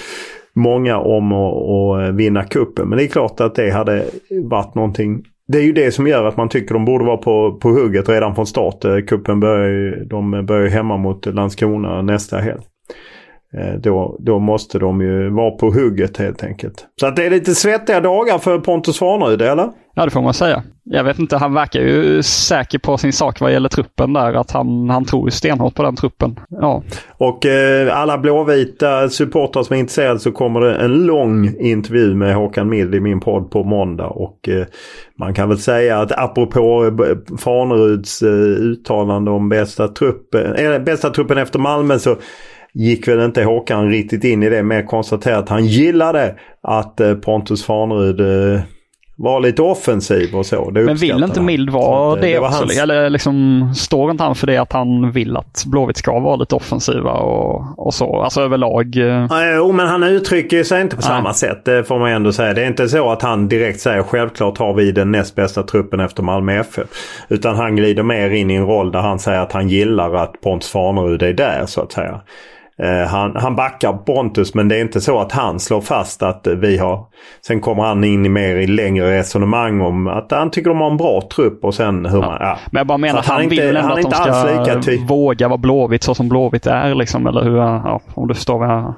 många 0.53 0.97
om 0.97 1.31
att, 1.31 1.53
att 1.53 2.07
eh, 2.07 2.15
vinna 2.15 2.43
kuppen. 2.43 2.89
Men 2.89 2.97
det 2.97 3.03
är 3.03 3.07
klart 3.07 3.39
att 3.39 3.55
det 3.55 3.71
hade 3.71 4.05
varit 4.43 4.75
någonting 4.75 5.23
det 5.47 5.57
är 5.57 5.63
ju 5.63 5.71
det 5.71 5.91
som 5.91 6.07
gör 6.07 6.25
att 6.25 6.37
man 6.37 6.49
tycker 6.49 6.73
de 6.73 6.85
borde 6.85 7.05
vara 7.05 7.17
på, 7.17 7.59
på 7.61 7.69
hugget 7.69 8.09
redan 8.09 8.35
från 8.35 8.47
start. 8.47 8.85
Eh, 8.85 8.97
Kuppen 9.07 9.39
börjar 9.39 9.69
ju, 9.69 10.05
de 10.05 10.45
börjar 10.45 10.69
hemma 10.69 10.97
mot 10.97 11.25
Landskrona 11.25 12.01
nästa 12.01 12.37
helg. 12.37 12.61
Eh, 13.57 13.73
då, 13.79 14.17
då 14.19 14.39
måste 14.39 14.79
de 14.79 15.01
ju 15.01 15.29
vara 15.29 15.51
på 15.51 15.71
hugget 15.71 16.17
helt 16.17 16.43
enkelt. 16.43 16.85
Så 16.99 17.07
att 17.07 17.15
det 17.15 17.25
är 17.25 17.29
lite 17.29 17.55
svettiga 17.55 17.99
dagar 17.99 18.37
för 18.37 18.59
Pontus 18.59 18.99
Farnerud, 18.99 19.41
eller? 19.41 19.69
Ja, 19.95 20.05
det 20.05 20.11
får 20.11 20.21
man 20.21 20.33
säga. 20.33 20.63
Jag 20.83 21.03
vet 21.03 21.19
inte, 21.19 21.37
han 21.37 21.53
verkar 21.53 21.79
ju 21.79 22.23
säker 22.23 22.79
på 22.79 22.97
sin 22.97 23.13
sak 23.13 23.41
vad 23.41 23.53
gäller 23.53 23.69
truppen 23.69 24.13
där. 24.13 24.33
Att 24.33 24.51
han, 24.51 24.89
han 24.89 25.05
tror 25.05 25.29
stenhårt 25.29 25.75
på 25.75 25.83
den 25.83 25.95
truppen. 25.95 26.39
Ja. 26.49 26.83
Och 27.17 27.45
eh, 27.45 27.97
alla 27.97 28.17
blåvita 28.17 29.09
supportrar 29.09 29.63
som 29.63 29.75
är 29.75 29.79
intresserade 29.79 30.19
så 30.19 30.31
kommer 30.31 30.61
det 30.61 30.75
en 30.75 31.05
lång 31.05 31.55
intervju 31.59 32.15
med 32.15 32.35
Håkan 32.35 32.69
Mild 32.69 32.95
i 32.95 32.99
min 32.99 33.19
podd 33.19 33.51
på 33.51 33.63
måndag. 33.63 34.07
Och 34.07 34.49
eh, 34.49 34.65
man 35.19 35.33
kan 35.33 35.49
väl 35.49 35.57
säga 35.57 35.99
att 35.99 36.11
apropå 36.11 36.85
eh, 36.85 37.37
Farneruds 37.37 38.21
eh, 38.21 38.29
uttalande 38.61 39.31
om 39.31 39.49
bästa 39.49 39.87
truppen, 39.87 40.55
äh, 40.55 40.79
bästa 40.79 41.09
truppen 41.09 41.37
efter 41.37 41.59
Malmö 41.59 41.99
så 41.99 42.15
gick 42.73 43.07
väl 43.07 43.25
inte 43.25 43.43
Håkan 43.43 43.89
riktigt 43.89 44.23
in 44.23 44.43
i 44.43 44.49
det. 44.49 44.63
Mer 44.63 44.83
konstaterat 44.83 45.39
att 45.39 45.49
han 45.49 45.65
gillade 45.65 46.35
att 46.63 46.99
eh, 46.99 47.13
Pontus 47.13 47.65
Farnerud 47.65 48.19
eh, 48.55 48.61
var 49.23 49.39
lite 49.39 49.61
offensiv 49.61 50.35
och 50.35 50.45
så. 50.45 50.71
Men 50.73 50.95
vill 50.95 51.23
inte 51.23 51.41
Mild 51.41 51.69
vara 51.69 52.15
det, 52.15 52.21
det 52.21 52.39
var 52.39 52.47
också? 52.47 52.59
Hans... 52.59 52.79
Eller 52.79 53.09
liksom, 53.09 53.73
står 53.75 54.11
inte 54.11 54.23
han 54.23 54.35
för 54.35 54.47
det 54.47 54.57
att 54.57 54.73
han 54.73 55.11
vill 55.11 55.37
att 55.37 55.63
Blåvitt 55.65 55.97
ska 55.97 56.19
vara 56.19 56.35
lite 56.35 56.55
offensiva 56.55 57.11
och, 57.11 57.85
och 57.87 57.93
så? 57.93 58.21
Alltså 58.21 58.41
överlag? 58.41 58.97
Eh. 58.97 59.27
Jo, 59.55 59.71
men 59.71 59.87
han 59.87 60.03
uttrycker 60.03 60.63
sig 60.63 60.81
inte 60.81 60.95
på 60.95 61.01
Nej. 61.01 61.07
samma 61.07 61.33
sätt. 61.33 61.65
Det 61.65 61.83
får 61.83 61.99
man 61.99 62.11
ändå 62.11 62.31
säga. 62.31 62.53
Det 62.53 62.63
är 62.63 62.67
inte 62.67 62.89
så 62.89 63.11
att 63.11 63.21
han 63.21 63.47
direkt 63.47 63.79
säger 63.79 64.03
självklart 64.03 64.57
har 64.57 64.73
vi 64.73 64.91
den 64.91 65.11
näst 65.11 65.35
bästa 65.35 65.63
truppen 65.63 65.99
efter 65.99 66.23
Malmö 66.23 66.59
FF. 66.59 66.87
Utan 67.29 67.55
han 67.55 67.75
glider 67.75 68.03
mer 68.03 68.29
in 68.29 68.51
i 68.51 68.55
en 68.55 68.65
roll 68.65 68.91
där 68.91 68.99
han 68.99 69.19
säger 69.19 69.39
att 69.39 69.51
han 69.51 69.69
gillar 69.69 70.15
att 70.15 70.41
Pontus 70.41 70.71
Farnerud 70.71 71.23
är 71.23 71.33
där 71.33 71.65
så 71.65 71.81
att 71.81 71.91
säga. 71.91 72.21
Eh, 72.79 73.07
han, 73.07 73.35
han 73.35 73.55
backar 73.55 73.93
Pontus 73.93 74.53
men 74.53 74.67
det 74.67 74.77
är 74.77 74.81
inte 74.81 75.01
så 75.01 75.19
att 75.19 75.31
han 75.31 75.59
slår 75.59 75.81
fast 75.81 76.23
att 76.23 76.47
vi 76.47 76.77
har... 76.77 77.05
Sen 77.47 77.61
kommer 77.61 77.83
han 77.83 78.03
in 78.03 78.25
i 78.25 78.29
mer 78.29 78.55
i 78.55 78.67
längre 78.67 79.19
resonemang 79.19 79.81
om 79.81 80.07
att 80.07 80.31
han 80.31 80.51
tycker 80.51 80.69
de 80.69 80.81
har 80.81 80.91
en 80.91 80.97
bra 80.97 81.21
trupp 81.35 81.63
och 81.63 81.73
sen 81.73 82.05
hur 82.05 82.21
ja. 82.21 82.25
man... 82.25 82.37
Ja. 82.39 82.57
Men 82.71 82.79
jag 82.79 82.87
bara 82.87 82.97
menar 82.97 83.19
att 83.19 83.25
han, 83.25 83.37
han 83.39 83.49
vill 83.49 83.59
inte, 83.59 83.79
ändå 83.79 83.93
att 83.93 84.81
de 84.81 84.81
ska 84.81 85.05
våga 85.07 85.47
vara 85.47 85.57
Blåvitt 85.57 86.03
så 86.03 86.15
som 86.15 86.29
Blåvitt 86.29 86.67
är 86.67 86.95
liksom. 86.95 87.27
Eller 87.27 87.43
hur, 87.43 87.57
ja, 87.57 88.01
om 88.13 88.27
du 88.27 88.33
förstår 88.33 88.59
vad 88.59 88.69
jag 88.69 88.93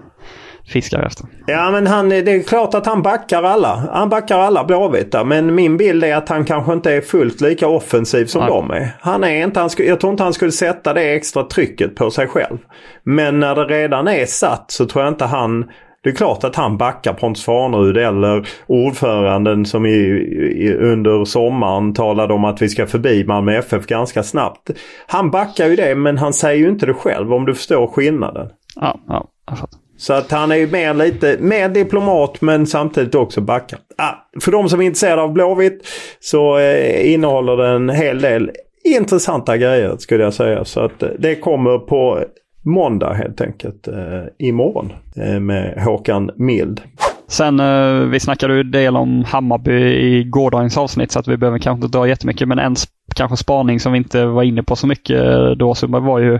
fiskar 0.67 1.05
efter. 1.05 1.25
Ja 1.47 1.71
men 1.71 1.87
han, 1.87 2.09
det 2.09 2.15
är 2.17 2.43
klart 2.43 2.73
att 2.73 2.85
han 2.85 3.01
backar 3.01 3.43
alla. 3.43 3.89
Han 3.91 4.09
backar 4.09 4.39
alla 4.39 4.63
Blåvita. 4.63 5.23
Men 5.23 5.55
min 5.55 5.77
bild 5.77 6.03
är 6.03 6.15
att 6.15 6.29
han 6.29 6.45
kanske 6.45 6.73
inte 6.73 6.93
är 6.93 7.01
fullt 7.01 7.41
lika 7.41 7.67
offensiv 7.67 8.25
som 8.25 8.41
Nej. 8.41 8.49
de 8.49 8.71
är. 8.71 8.89
Han 8.99 9.23
är 9.23 9.43
inte, 9.43 9.59
han 9.59 9.69
skulle, 9.69 9.89
jag 9.89 9.99
tror 9.99 10.11
inte 10.11 10.23
han 10.23 10.33
skulle 10.33 10.51
sätta 10.51 10.93
det 10.93 11.15
extra 11.15 11.43
trycket 11.43 11.95
på 11.95 12.11
sig 12.11 12.27
själv. 12.27 12.57
Men 13.03 13.39
när 13.39 13.55
det 13.55 13.63
redan 13.63 14.07
är 14.07 14.25
satt 14.25 14.71
så 14.71 14.85
tror 14.85 15.03
jag 15.03 15.13
inte 15.13 15.25
han 15.25 15.65
det 16.03 16.09
är 16.09 16.15
klart 16.15 16.43
att 16.43 16.55
han 16.55 16.77
backar 16.77 17.13
Pontus 17.13 17.45
Farnerud 17.45 17.97
eller 17.97 18.47
ordföranden 18.67 19.65
som 19.65 19.85
i, 19.85 19.89
i, 19.89 20.73
under 20.73 21.25
sommaren 21.25 21.93
talade 21.93 22.33
om 22.33 22.45
att 22.45 22.61
vi 22.61 22.69
ska 22.69 22.87
förbi 22.87 23.25
Malmö 23.25 23.57
FF 23.57 23.85
ganska 23.85 24.23
snabbt. 24.23 24.69
Han 25.07 25.31
backar 25.31 25.67
ju 25.67 25.75
det 25.75 25.95
men 25.95 26.17
han 26.17 26.33
säger 26.33 26.57
ju 26.57 26.69
inte 26.69 26.85
det 26.85 26.93
själv 26.93 27.33
om 27.33 27.45
du 27.45 27.55
förstår 27.55 27.87
skillnaden. 27.87 28.49
Ja, 28.75 28.99
ja 29.07 29.27
jag 29.47 29.57
fattar. 29.57 29.82
Så 30.03 30.13
att 30.13 30.31
han 30.31 30.51
är 30.51 30.55
ju 30.55 30.67
mer 30.67 30.93
lite, 30.93 31.37
mer 31.39 31.69
diplomat 31.69 32.41
men 32.41 32.67
samtidigt 32.67 33.15
också 33.15 33.41
backar. 33.41 33.79
Ah, 33.97 34.13
för 34.41 34.51
de 34.51 34.69
som 34.69 34.81
är 34.81 34.85
intresserade 34.85 35.21
av 35.21 35.33
Blåvitt 35.33 35.87
så 36.19 36.57
eh, 36.57 37.13
innehåller 37.13 37.57
den 37.57 37.89
en 37.89 37.95
hel 37.95 38.21
del 38.21 38.51
intressanta 38.83 39.57
grejer 39.57 39.97
skulle 39.97 40.23
jag 40.23 40.33
säga. 40.33 40.65
Så 40.65 40.79
att 40.79 41.03
eh, 41.03 41.09
det 41.19 41.35
kommer 41.35 41.77
på 41.77 42.23
måndag 42.61 43.13
helt 43.13 43.41
enkelt 43.41 43.87
eh, 43.87 44.47
imorgon 44.47 44.93
eh, 45.17 45.39
med 45.39 45.83
Håkan 45.83 46.31
Mild. 46.35 46.81
Sen, 47.27 47.59
eh, 47.59 47.93
vi 47.93 48.19
snackade 48.19 48.53
ju 48.53 48.59
en 48.59 48.71
del 48.71 48.97
om 48.97 49.23
Hammarby 49.23 49.81
i 49.81 50.23
gårdagens 50.23 50.77
avsnitt 50.77 51.11
så 51.11 51.19
att 51.19 51.27
vi 51.27 51.37
behöver 51.37 51.59
kanske 51.59 51.85
inte 51.85 51.97
dra 51.97 52.07
jättemycket 52.07 52.47
men 52.47 52.59
en 52.59 52.75
kanske 53.15 53.37
spaning 53.37 53.79
som 53.79 53.91
vi 53.91 53.97
inte 53.97 54.25
var 54.25 54.43
inne 54.43 54.63
på 54.63 54.75
så 54.75 54.87
mycket 54.87 55.25
eh, 55.25 55.49
då 55.49 55.75
så 55.75 55.87
var 55.87 56.19
ju 56.19 56.39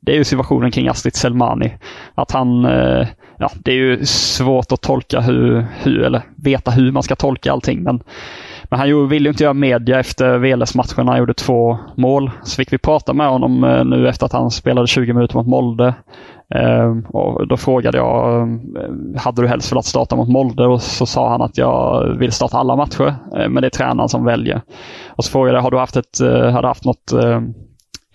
det 0.00 0.12
är 0.12 0.16
ju 0.16 0.24
situationen 0.24 0.70
kring 0.70 0.88
Astrid 0.88 1.16
Selmani. 1.16 1.72
Att 2.14 2.30
han, 2.30 2.64
eh, 2.64 3.06
ja 3.38 3.50
det 3.54 3.70
är 3.70 3.76
ju 3.76 4.04
svårt 4.04 4.72
att 4.72 4.80
tolka 4.80 5.20
hur, 5.20 5.66
hur, 5.82 6.02
eller 6.02 6.22
veta 6.36 6.70
hur 6.70 6.92
man 6.92 7.02
ska 7.02 7.16
tolka 7.16 7.52
allting. 7.52 7.82
Men, 7.82 8.02
men 8.70 8.80
han 8.80 9.08
ville 9.08 9.28
ju 9.28 9.30
inte 9.30 9.44
göra 9.44 9.54
media 9.54 10.00
efter 10.00 10.38
VLS-matchen. 10.38 11.08
Han 11.08 11.18
gjorde 11.18 11.34
två 11.34 11.78
mål. 11.96 12.30
Så 12.42 12.56
fick 12.56 12.72
vi 12.72 12.78
prata 12.78 13.12
med 13.12 13.28
honom 13.28 13.64
eh, 13.64 13.84
nu 13.84 14.08
efter 14.08 14.26
att 14.26 14.32
han 14.32 14.50
spelade 14.50 14.86
20 14.86 15.12
minuter 15.12 15.34
mot 15.34 15.46
Molde. 15.46 15.94
Ehm, 16.54 17.00
och 17.02 17.48
då 17.48 17.56
frågade 17.56 17.98
jag, 17.98 18.40
eh, 18.40 19.20
hade 19.20 19.42
du 19.42 19.48
helst 19.48 19.72
velat 19.72 19.84
starta 19.84 20.16
mot 20.16 20.28
Molde? 20.28 20.66
Och 20.66 20.82
så 20.82 21.06
sa 21.06 21.30
han 21.30 21.42
att 21.42 21.58
jag 21.58 22.06
vill 22.18 22.32
starta 22.32 22.56
alla 22.58 22.76
matcher. 22.76 23.14
Men 23.48 23.54
det 23.54 23.66
är 23.66 23.70
tränaren 23.70 24.08
som 24.08 24.24
väljer. 24.24 24.62
Och 25.08 25.24
så 25.24 25.30
frågade 25.30 25.56
jag, 25.56 25.62
har 25.62 25.70
du 25.70 25.78
haft, 25.78 25.96
ett, 25.96 26.18
har 26.52 26.62
du 26.62 26.68
haft 26.68 26.84
något 26.84 27.12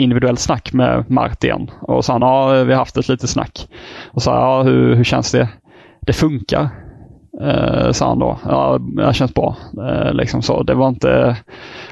individuellt 0.04 0.40
snack 0.40 0.74
med 0.74 1.12
Martin. 1.12 1.72
Och 1.82 2.06
sa 2.06 2.14
han, 2.14 2.22
ja 2.22 2.64
vi 2.64 2.72
har 2.72 2.80
haft 2.80 2.98
ett 2.98 3.10
litet 3.10 3.30
snack. 3.30 3.68
Och 4.12 4.22
sa, 4.22 4.36
ja 4.36 4.64
hur, 4.64 4.96
hur 4.96 5.04
känns 5.04 5.32
det? 5.32 5.50
Det 6.02 6.14
funkar. 6.14 6.70
Eh, 7.42 7.92
sa 7.92 8.08
han 8.08 8.20
då. 8.20 8.40
Ja, 8.46 8.78
det 8.78 9.14
känns 9.14 9.34
bra. 9.34 9.56
Eh, 9.90 10.14
liksom 10.14 10.42
så. 10.42 10.64
Det 10.64 10.74
var 10.74 10.88
inte... 10.88 11.38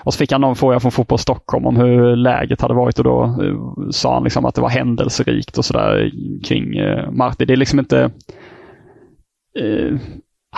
Och 0.03 0.13
så 0.13 0.17
fick 0.17 0.31
han 0.31 0.41
någon 0.41 0.55
fråga 0.55 0.79
från 0.79 0.91
Fotboll 0.91 1.19
Stockholm 1.19 1.65
om 1.65 1.75
hur 1.75 2.15
läget 2.15 2.61
hade 2.61 2.73
varit 2.73 2.97
och 2.97 3.03
då 3.03 3.23
eh, 3.23 3.89
sa 3.89 4.13
han 4.13 4.23
liksom 4.23 4.45
att 4.45 4.55
det 4.55 4.61
var 4.61 4.69
händelserikt 4.69 5.57
och 5.57 5.65
sådär 5.65 6.11
kring 6.43 6.77
eh, 6.77 7.11
Marti. 7.11 7.45
Det 7.45 7.53
är 7.53 7.57
liksom 7.57 7.79
inte... 7.79 8.11
Eh, 9.59 9.97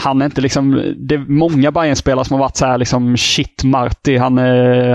han 0.04 0.22
är 0.22 0.26
inte 0.26 0.42
liksom, 0.42 0.94
det 0.98 1.16
är 1.16 1.26
många 1.28 1.72
bayern 1.72 1.96
spelare 1.96 2.26
som 2.26 2.34
har 2.34 2.40
varit 2.40 2.56
så 2.56 2.66
här 2.66 2.78
liksom 2.78 3.18
shit 3.18 3.64
Marti, 3.64 4.18
han, 4.18 4.38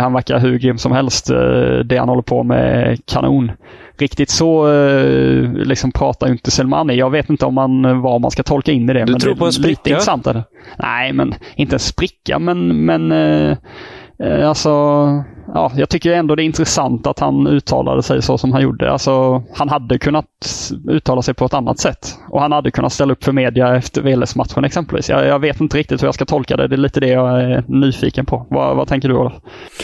han 0.01 0.13
verkar 0.13 0.39
hur 0.39 0.59
grym 0.59 0.79
som 0.79 0.93
helst. 0.93 1.31
Eh, 1.31 1.79
det 1.85 1.97
han 1.97 2.09
håller 2.09 2.23
på 2.23 2.43
med 2.43 2.99
kanon. 3.07 3.53
Riktigt 3.99 4.31
så 4.31 4.73
eh, 4.73 5.53
liksom 5.53 5.93
pratar 5.93 6.31
inte 6.31 6.51
Selmani. 6.51 6.95
Jag 6.95 7.11
vet 7.11 7.31
inte 7.31 7.47
om 7.47 7.55
man, 7.55 8.01
vad 8.03 8.21
man 8.21 8.31
ska 8.31 8.43
tolka 8.43 8.73
in 8.73 8.91
i 8.91 8.93
det. 8.93 9.05
Du 9.05 9.13
men 9.13 9.21
tror 9.21 9.35
det 9.35 9.39
på 9.39 9.47
en 9.47 9.53
spricka? 9.53 9.69
Lite 9.69 9.91
intressant 9.91 10.27
är 10.27 10.35
det. 10.35 10.45
Nej, 10.79 11.13
men 11.13 11.35
inte 11.57 11.77
en 11.77 11.81
spricka 11.81 12.39
men, 12.39 12.85
men 12.85 13.13
eh, 13.13 13.57
Eh, 14.23 14.49
alltså 14.49 14.71
ja, 15.55 15.73
jag 15.77 15.89
tycker 15.89 16.13
ändå 16.13 16.35
det 16.35 16.43
är 16.43 16.45
intressant 16.45 17.07
att 17.07 17.19
han 17.19 17.47
uttalade 17.47 18.03
sig 18.03 18.23
så 18.23 18.39
som 18.39 18.53
han 18.53 18.63
gjorde. 18.63 18.93
Alltså, 18.93 19.43
han 19.55 19.69
hade 19.69 19.99
kunnat 19.99 20.25
uttala 20.89 21.23
sig 21.23 21.35
på 21.35 21.45
ett 21.45 21.55
annat 21.55 21.79
sätt. 21.79 22.19
Och 22.29 22.41
han 22.41 22.53
hade 22.53 22.71
kunnat 22.71 22.93
ställa 22.93 23.13
upp 23.13 23.25
för 23.25 23.33
media 23.33 23.77
efter 23.77 24.03
VLS-matchen 24.03 24.65
exempelvis. 24.65 25.09
Jag, 25.09 25.27
jag, 25.27 25.39
vet 25.39 25.61
inte 25.61 25.79
riktigt 25.79 26.03
hur 26.03 26.07
jag 26.07 26.15
ska 26.15 26.25
tolka 26.25 26.57
det. 26.57 26.69
Det 26.69 26.75
är 26.75 26.77
lite 26.77 27.01
det 27.01 27.09
jag 27.09 27.41
är 27.43 27.65
nyfiken 27.69 28.27
på. 28.27 28.47
Vad, 28.51 28.77
vad 28.77 28.89
tänker 28.89 29.09
du 29.09 29.15
Olof? 29.15 29.33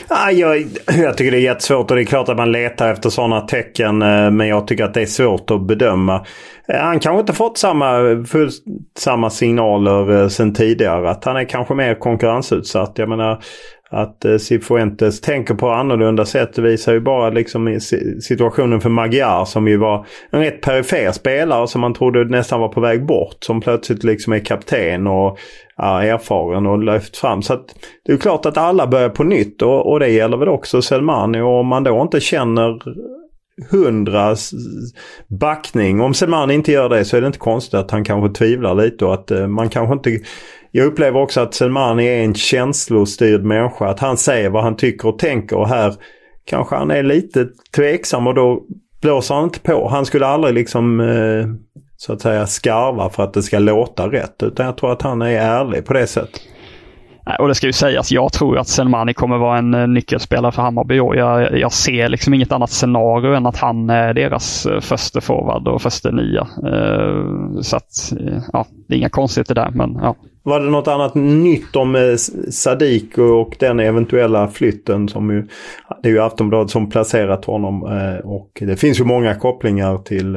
Ah, 0.09 0.31
jag, 0.31 0.67
jag 0.87 1.17
tycker 1.17 1.31
det 1.31 1.39
är 1.39 1.41
jättesvårt 1.41 1.91
och 1.91 1.97
det 1.97 2.03
är 2.03 2.07
klart 2.07 2.29
att 2.29 2.37
man 2.37 2.53
letar 2.53 2.93
efter 2.93 3.11
sådana 3.11 3.41
tecken. 3.41 4.03
Eh, 4.03 4.31
men 4.31 4.49
jag 4.49 4.67
tycker 4.67 4.85
att 4.85 4.95
det 4.95 5.03
är 5.03 5.07
svårt 5.07 5.51
att 5.51 5.67
bedöma. 5.67 6.27
Eh, 6.69 6.81
han 6.81 7.01
kanske 7.01 7.21
inte 7.21 7.33
fått 7.33 7.59
samma, 7.59 7.99
full, 8.27 8.51
samma 8.99 9.31
signaler 9.31 10.07
sedan 10.07 10.31
sen 10.31 10.55
tidigare. 10.55 11.11
Att 11.11 11.25
han 11.25 11.37
är 11.37 11.45
kanske 11.45 11.75
mer 11.75 11.95
konkurrensutsatt. 11.95 12.93
Jag 12.97 13.09
menar, 13.09 13.43
att 13.95 14.25
eh, 14.25 14.37
Cifuentes 14.37 15.21
tänker 15.21 15.55
på 15.55 15.71
annorlunda 15.71 16.25
sätt 16.25 16.59
visar 16.59 16.93
ju 16.93 17.01
bara 17.01 17.31
liksom 17.31 17.81
situationen 18.21 18.81
för 18.81 18.89
Magyar 18.89 19.45
som 19.45 19.69
ju 19.69 19.77
var 19.77 20.07
en 20.31 20.41
rätt 20.41 20.61
perifer 20.61 21.13
spelare 21.13 21.69
som 21.69 21.81
man 21.81 21.95
trodde 21.95 22.25
nästan 22.25 22.61
var 22.61 22.69
på 22.69 22.81
väg 22.81 23.07
bort. 23.07 23.37
Som 23.41 23.61
plötsligt 23.61 24.05
liksom 24.05 24.33
är 24.33 24.39
kapten 24.39 25.07
och 25.07 25.39
ja, 25.77 26.03
erfaren 26.03 26.67
och 26.67 26.79
lyft 26.79 27.17
fram. 27.17 27.43
Så 27.43 27.53
att 27.53 27.75
det 28.07 28.13
är 28.13 28.17
klart 28.17 28.47
att 28.47 28.59
alla 28.59 28.87
börjar 28.87 29.09
på 29.09 29.25
nytt 29.25 29.63
och, 29.63 29.93
och 29.93 30.01
det 30.01 30.09
gäller 30.09 30.37
väl 30.37 30.49
också 30.49 30.83
Selmani. 30.83 31.41
Och 31.41 31.61
om 31.61 31.67
man 31.67 31.85
då 31.85 32.03
inte 32.03 32.21
känner 32.21 32.79
hundra 33.71 34.37
backning. 35.29 36.01
Om 36.01 36.15
Selman 36.15 36.51
inte 36.51 36.73
gör 36.73 36.89
det 36.89 37.05
så 37.05 37.17
är 37.17 37.21
det 37.21 37.27
inte 37.27 37.39
konstigt 37.39 37.75
att 37.75 37.91
han 37.91 38.05
kanske 38.05 38.39
tvivlar 38.39 38.75
lite 38.75 39.05
och 39.05 39.15
att 39.15 39.31
eh, 39.31 39.47
man 39.47 39.69
kanske 39.69 39.95
inte... 39.95 40.27
Jag 40.71 40.87
upplever 40.87 41.21
också 41.21 41.41
att 41.41 41.55
Selmani 41.55 42.07
är 42.07 42.25
en 42.25 42.35
känslostyrd 42.35 43.45
människa. 43.45 43.89
Att 43.89 44.01
han 44.01 44.17
säger 44.17 44.51
vad 44.51 44.63
han 44.63 44.77
tycker 44.77 45.09
och 45.09 45.19
tänker 45.19 45.57
och 45.57 45.69
här 45.69 45.95
kanske 46.45 46.77
han 46.77 46.91
är 46.91 47.03
lite 47.03 47.49
tveksam 47.77 48.27
och 48.27 48.35
då 48.35 48.63
blåser 49.03 49.35
han 49.35 49.45
inte 49.45 49.61
på. 49.61 49.89
Han 49.89 50.07
skulle 50.07 50.27
aldrig 50.27 50.55
liksom 50.55 51.01
eh, 51.01 51.47
så 51.97 52.13
att 52.13 52.21
säga 52.21 52.47
skarva 52.47 53.11
för 53.11 53.23
att 53.23 53.35
det 53.35 53.43
ska 53.43 53.59
låta 53.59 54.09
rätt. 54.09 54.43
Utan 54.43 54.67
jag 54.67 54.77
tror 54.77 54.93
att 54.93 55.03
han 55.03 55.23
är 55.23 55.41
ärlig 55.41 55.85
på 55.85 55.93
det 55.93 56.07
sättet. 56.07 56.41
Och 57.39 57.49
det 57.49 57.55
ska 57.55 57.67
ju 57.67 57.73
sägas, 57.73 58.13
jag 58.13 58.33
tror 58.33 58.59
att 58.59 58.69
Selmani 58.69 59.15
kommer 59.15 59.39
vara 59.39 59.59
en 59.59 59.75
eh, 59.75 59.87
nyckelspelare 59.87 60.53
för 60.53 60.63
Hammarby. 60.63 60.99
Och 60.99 61.17
jag, 61.17 61.59
jag 61.59 61.73
ser 61.73 62.09
liksom 62.09 62.35
inget 62.35 62.53
annat 62.53 62.71
scenario 62.71 63.35
än 63.35 63.47
att 63.47 63.57
han 63.57 63.91
är 63.91 64.15
deras 64.15 64.67
eh, 64.67 64.81
första 64.81 65.21
forward 65.21 65.69
och 65.69 65.83
första 65.83 66.11
nia. 66.11 66.49
Eh, 66.67 67.61
så 67.61 67.77
att, 67.77 68.13
ja, 68.53 68.67
det 68.89 68.95
är 68.95 68.99
inga 68.99 69.09
konstigheter 69.09 69.55
där, 69.55 69.71
men 69.75 69.99
ja. 70.03 70.17
Var 70.47 70.61
det 70.61 70.71
något 70.71 70.89
annat 70.89 71.15
nytt 71.15 71.77
om 71.77 72.17
Sadik 72.51 73.19
och 73.19 73.57
den 73.59 73.81
eventuella 73.81 74.49
flytten 74.49 75.09
som 75.09 75.31
ju... 75.31 75.49
Det 76.03 76.09
är 76.09 76.13
ju 76.13 76.21
Aftonbladet 76.21 76.71
som 76.71 76.91
placerat 76.91 77.45
honom 77.45 77.83
och 78.25 78.51
det 78.61 78.77
finns 78.77 79.01
ju 79.01 79.05
många 79.05 79.35
kopplingar 79.35 79.99
till, 79.99 80.37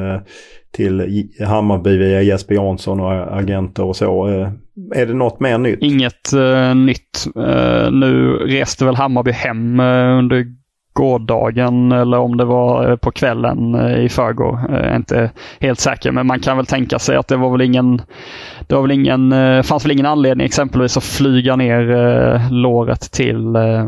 till 0.72 1.28
Hammarby 1.46 1.96
via 1.96 2.22
Jesper 2.22 2.54
Jansson 2.54 3.00
och 3.00 3.38
agenter 3.38 3.84
och 3.84 3.96
så. 3.96 4.28
Eh, 4.94 5.00
Är 5.02 5.06
det 5.06 5.14
något 5.14 5.40
mer 5.40 5.58
nytt? 5.58 5.78
Inget 5.82 6.32
eh, 6.32 6.74
nytt. 6.74 7.26
Eh, 7.36 7.90
nu 7.90 8.32
reste 8.32 8.84
väl 8.84 8.96
Hammarby 8.96 9.30
hem 9.32 9.80
eh, 9.80 10.18
under 10.18 10.58
gårdagen 10.92 11.92
eller 11.92 12.18
om 12.18 12.36
det 12.36 12.44
var 12.44 12.90
eh, 12.90 12.96
på 12.96 13.10
kvällen 13.10 13.74
eh, 13.74 14.04
i 14.04 14.08
förrgår. 14.08 14.60
Jag 14.68 14.80
är 14.80 14.96
inte 14.96 15.30
helt 15.60 15.80
säker, 15.80 16.12
men 16.12 16.26
man 16.26 16.40
kan 16.40 16.56
väl 16.56 16.66
tänka 16.66 16.98
sig 16.98 17.16
att 17.16 17.28
det 17.28 17.36
var 17.36 17.50
väl 17.50 17.60
ingen, 17.60 18.02
det 18.66 18.74
var 18.74 18.82
väl 18.82 18.90
ingen, 18.90 19.32
eh, 19.32 19.62
fanns 19.62 19.84
väl 19.84 19.92
ingen 19.92 20.06
anledning 20.06 20.44
exempelvis 20.44 20.96
att 20.96 21.04
flyga 21.04 21.56
ner 21.56 21.90
eh, 21.90 22.52
låret 22.52 23.00
till 23.12 23.56
eh, 23.56 23.84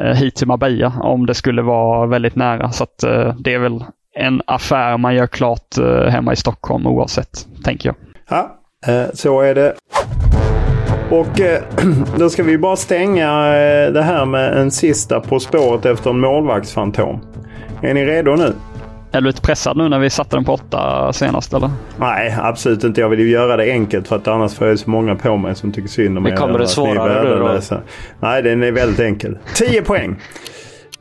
eh, 0.00 0.14
hit 0.14 0.36
till 0.36 0.46
Marbella 0.46 0.92
om 1.00 1.26
det 1.26 1.34
skulle 1.34 1.62
vara 1.62 2.06
väldigt 2.06 2.36
nära. 2.36 2.70
Så 2.70 2.84
att, 2.84 3.02
eh, 3.02 3.34
det 3.38 3.54
är 3.54 3.58
väl 3.58 3.84
en 4.16 4.42
affär 4.46 4.98
man 4.98 5.14
gör 5.14 5.26
klart 5.26 5.78
eh, 5.80 6.10
hemma 6.10 6.32
i 6.32 6.36
Stockholm 6.36 6.86
oavsett, 6.86 7.46
tänker 7.64 7.88
jag. 7.88 7.96
Ja, 8.28 8.58
eh, 8.86 9.06
så 9.14 9.40
är 9.40 9.54
det. 9.54 9.74
Och 11.10 11.40
eh, 11.40 11.62
då 12.18 12.30
ska 12.30 12.42
vi 12.42 12.58
bara 12.58 12.76
stänga 12.76 13.56
eh, 13.56 13.92
det 13.92 14.02
här 14.02 14.24
med 14.26 14.58
en 14.58 14.70
sista 14.70 15.20
På 15.20 15.40
spåret 15.40 15.86
efter 15.86 16.10
en 16.10 16.20
målvaktsfantom. 16.20 17.20
Är 17.82 17.94
ni 17.94 18.06
redo 18.06 18.36
nu? 18.36 18.52
Är 19.12 19.20
du 19.20 19.26
lite 19.26 19.40
pressad 19.40 19.76
nu 19.76 19.88
när 19.88 19.98
vi 19.98 20.10
satte 20.10 20.36
den 20.36 20.44
på 20.44 20.52
åtta 20.52 21.12
senast 21.12 21.54
eller? 21.54 21.70
Nej, 21.98 22.36
absolut 22.38 22.84
inte. 22.84 23.00
Jag 23.00 23.08
vill 23.08 23.20
ju 23.20 23.30
göra 23.30 23.56
det 23.56 23.70
enkelt 23.70 24.08
för 24.08 24.16
att 24.16 24.28
annars 24.28 24.54
får 24.54 24.66
jag 24.66 24.78
så 24.78 24.90
många 24.90 25.14
på 25.14 25.36
mig 25.36 25.54
som 25.54 25.72
tycker 25.72 25.88
synd 25.88 26.18
om 26.18 26.26
er. 26.26 26.36
kommer 26.36 26.58
det 26.58 26.66
svårare 26.66 27.22
nu 27.22 27.38
då? 27.38 27.76
Nej, 28.20 28.42
den 28.42 28.62
är 28.62 28.72
väldigt 28.72 29.00
enkel. 29.00 29.38
10 29.54 29.82
poäng. 29.84 30.16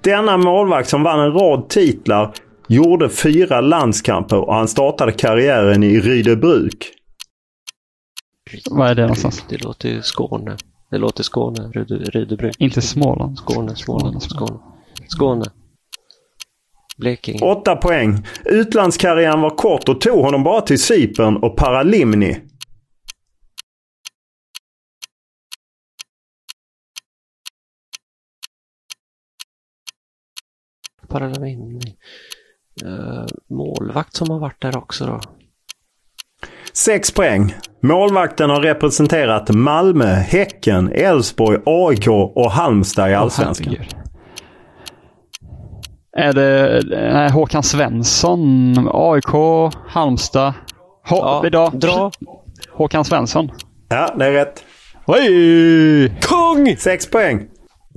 Denna 0.01 0.37
målvakt 0.37 0.89
som 0.89 1.03
vann 1.03 1.19
en 1.19 1.31
rad 1.31 1.69
titlar 1.69 2.31
gjorde 2.67 3.09
fyra 3.09 3.61
landskamper 3.61 4.37
och 4.37 4.55
han 4.55 4.67
startade 4.67 5.11
karriären 5.11 5.83
i 5.83 5.99
Rydöbruk. 5.99 6.93
Vad 8.71 8.89
är 8.89 8.95
det 8.95 9.01
någonstans? 9.01 9.45
Det 9.49 9.63
låter 9.63 9.89
ju 9.89 10.01
Skåne. 10.01 10.57
Det 10.91 10.97
låter 10.97 11.23
Skåne. 11.23 11.59
Ryd- 11.59 12.09
Rydöbruk. 12.09 12.55
Inte 12.59 12.81
Småland. 12.81 13.37
Skåne, 13.37 13.75
Småland, 13.75 14.23
Skåne. 14.23 14.59
Skåne. 15.07 15.45
Blekinge. 16.97 17.39
8 17.51 17.75
poäng. 17.75 18.25
Utlandskarriären 18.45 19.41
var 19.41 19.49
kort 19.49 19.89
och 19.89 20.01
tog 20.01 20.23
honom 20.23 20.43
bara 20.43 20.61
till 20.61 20.81
Cypern 20.81 21.37
och 21.37 21.57
Paralimni. 21.57 22.41
Paralimini. 31.07 31.97
Uh, 32.83 33.25
målvakt 33.49 34.15
som 34.15 34.29
har 34.29 34.39
varit 34.39 34.61
där 34.61 34.77
också 34.77 35.05
då. 35.05 35.21
6 36.73 37.11
poäng. 37.11 37.55
Målvakten 37.83 38.49
har 38.49 38.61
representerat 38.61 39.49
Malmö, 39.49 40.05
Häcken, 40.13 40.91
Elfsborg, 40.93 41.59
AIK 41.65 42.07
och 42.35 42.51
Halmstad 42.51 43.11
i 43.11 43.13
Allsvenskan. 43.13 43.67
herregud. 43.69 43.95
Är 46.17 46.33
det 46.33 46.81
nej, 47.13 47.29
Håkan 47.31 47.63
Svensson, 47.63 48.75
AIK, 48.93 49.71
Halmstad? 49.87 50.53
Hå, 51.09 51.15
Ja, 51.17 51.43
idag. 51.45 51.71
dra. 51.79 52.11
Håkan 52.73 53.05
Svensson. 53.05 53.49
ja, 53.89 54.13
det 54.19 54.25
är 54.25 54.31
rätt. 54.31 54.63
Oj! 55.07 56.13
Kung! 56.21 56.77
6 56.77 57.09
poäng. 57.09 57.41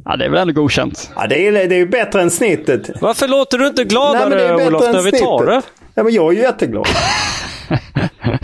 Ja, 0.04 0.16
det 0.16 0.24
är 0.24 0.30
väl 0.30 0.40
ändå 0.40 0.52
godkänt. 0.52 1.10
Ja, 1.16 1.26
det, 1.26 1.46
är, 1.48 1.52
det 1.52 1.74
är 1.74 1.78
ju 1.78 1.88
bättre 1.88 2.22
än 2.22 2.30
snittet. 2.30 2.90
Varför 3.00 3.28
låter 3.28 3.58
du 3.58 3.66
inte 3.66 3.84
Nej, 3.84 3.88
men 4.28 4.30
det 4.30 4.44
är 4.44 4.56
gladare 4.56 4.56
bättre 4.56 4.66
Olof 4.76 4.84
än 4.86 4.92
när 4.92 5.02
vi 5.02 5.10
tar 5.10 5.46
det? 5.46 5.52
snittet. 5.62 5.72
Ja, 5.94 6.02
men 6.02 6.12
jag 6.12 6.26
är 6.32 6.36
ju 6.36 6.42
jätteglad. 6.42 6.86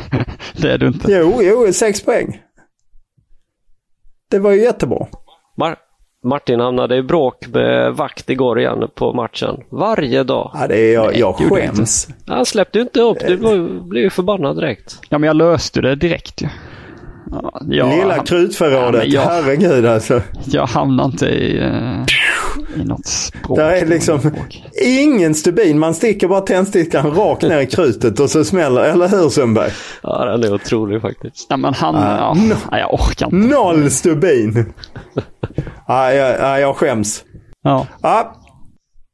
Det 0.62 0.72
är 0.72 0.78
du 0.78 0.86
inte. 0.86 1.12
Jo, 1.12 1.40
jo, 1.42 1.72
6 1.72 2.04
poäng. 2.04 2.40
Det 4.30 4.38
var 4.38 4.50
ju 4.50 4.60
jättebra. 4.62 5.06
Mar- 5.60 5.76
Martin 6.24 6.60
hamnade 6.60 6.96
i 6.96 7.02
bråk 7.02 7.46
med 7.52 7.94
vakt 7.94 8.30
igår 8.30 8.60
igen 8.60 8.88
på 8.94 9.12
matchen. 9.12 9.56
Varje 9.70 10.22
dag. 10.24 10.50
Ja, 10.54 10.66
det 10.68 10.76
är, 10.78 10.94
jag, 10.94 11.16
gjorde 11.16 11.44
jag 11.44 11.50
skäms. 11.74 12.08
Han 12.26 12.46
släppte 12.46 12.78
ju 12.78 12.82
inte 12.82 13.00
upp. 13.00 13.18
Du 13.26 13.36
blev 13.82 14.04
ju 14.04 14.10
förbannad 14.10 14.56
direkt. 14.56 14.98
Ja, 15.08 15.18
men 15.18 15.26
jag 15.26 15.36
löste 15.36 15.80
det 15.80 15.94
direkt 15.96 16.42
ju. 16.42 16.48
Ja, 17.30 17.60
jag, 17.68 17.88
Lilla 17.98 18.18
krutförrådet. 18.24 19.04
Ja, 19.06 19.20
jag- 19.22 19.28
Herregud 19.42 19.86
alltså. 19.86 20.22
jag 20.46 20.66
hamnar 20.66 21.04
inte 21.04 21.26
i, 21.26 21.58
eh, 21.58 22.04
i 22.76 22.84
något 22.84 23.06
språk. 23.06 23.58
Det 23.58 23.64
är 23.78 23.86
liksom 23.86 24.20
ingen 24.82 25.34
stubin. 25.34 25.78
Man 25.78 25.94
sticker 25.94 26.28
bara 26.28 26.40
tändstickan 26.40 27.14
rakt 27.14 27.42
ner 27.42 27.60
i 27.60 27.66
krutet 27.66 28.20
och 28.20 28.30
så 28.30 28.44
smäller 28.44 28.82
Eller 28.82 29.08
hur 29.08 29.28
Sundberg? 29.28 29.70
Ja, 30.02 30.24
den 30.24 30.44
är 30.44 30.54
otrolig 30.54 31.00
faktiskt. 31.02 31.46
Ja, 31.48 31.56
men 31.56 31.74
han... 31.74 31.94
Ah, 31.96 32.16
ja, 32.18 32.34
no. 32.34 32.54
nej, 32.70 32.80
jag 32.80 32.94
orkar 32.94 33.26
inte. 33.26 33.36
Noll 33.36 33.90
stubin. 33.90 34.72
Ja, 35.86 36.12
jag, 36.12 36.40
ja, 36.40 36.58
jag 36.58 36.76
skäms. 36.76 37.24
Ja. 37.62 37.86
Ja. 38.02 38.36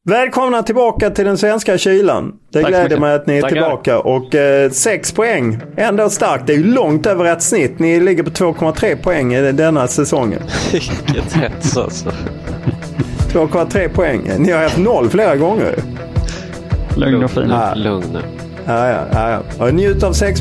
Välkomna 0.08 0.62
tillbaka 0.62 1.10
till 1.10 1.24
den 1.24 1.38
svenska 1.38 1.78
kylan. 1.78 2.32
Det 2.52 2.60
Tack 2.60 2.70
gläder 2.70 2.98
mig 2.98 3.14
att 3.14 3.26
ni 3.26 3.36
är 3.36 3.42
Tackar. 3.42 3.54
tillbaka. 3.54 3.98
Och 3.98 4.34
eh, 4.34 4.70
sex 4.70 5.12
poäng. 5.12 5.60
Ändå 5.76 6.10
starkt. 6.10 6.46
Det 6.46 6.52
är 6.52 6.56
ju 6.56 6.64
långt 6.64 7.06
över 7.06 7.24
ett 7.24 7.42
snitt. 7.42 7.78
Ni 7.78 8.00
ligger 8.00 8.22
på 8.22 8.30
2,3 8.30 9.02
poäng 9.02 9.34
i 9.34 9.52
denna 9.52 9.88
säsongen. 9.88 10.42
Vilket 10.72 11.32
hets 11.32 11.76
alltså. 11.76 12.10
2,3 13.38 13.88
poäng. 13.88 14.30
Ni 14.38 14.52
har 14.52 14.62
haft 14.62 14.78
noll 14.78 15.10
flera 15.10 15.36
gånger. 15.36 15.74
Lugn 16.96 17.24
och 17.24 17.30
fin. 17.30 17.52
Lugn. 17.74 18.18
Ja, 18.66 18.88
ja, 18.88 19.00
ja, 19.12 19.30
ja. 19.30 19.64
Och 19.64 19.74
njut 19.74 20.02
av 20.02 20.12
sex 20.12 20.40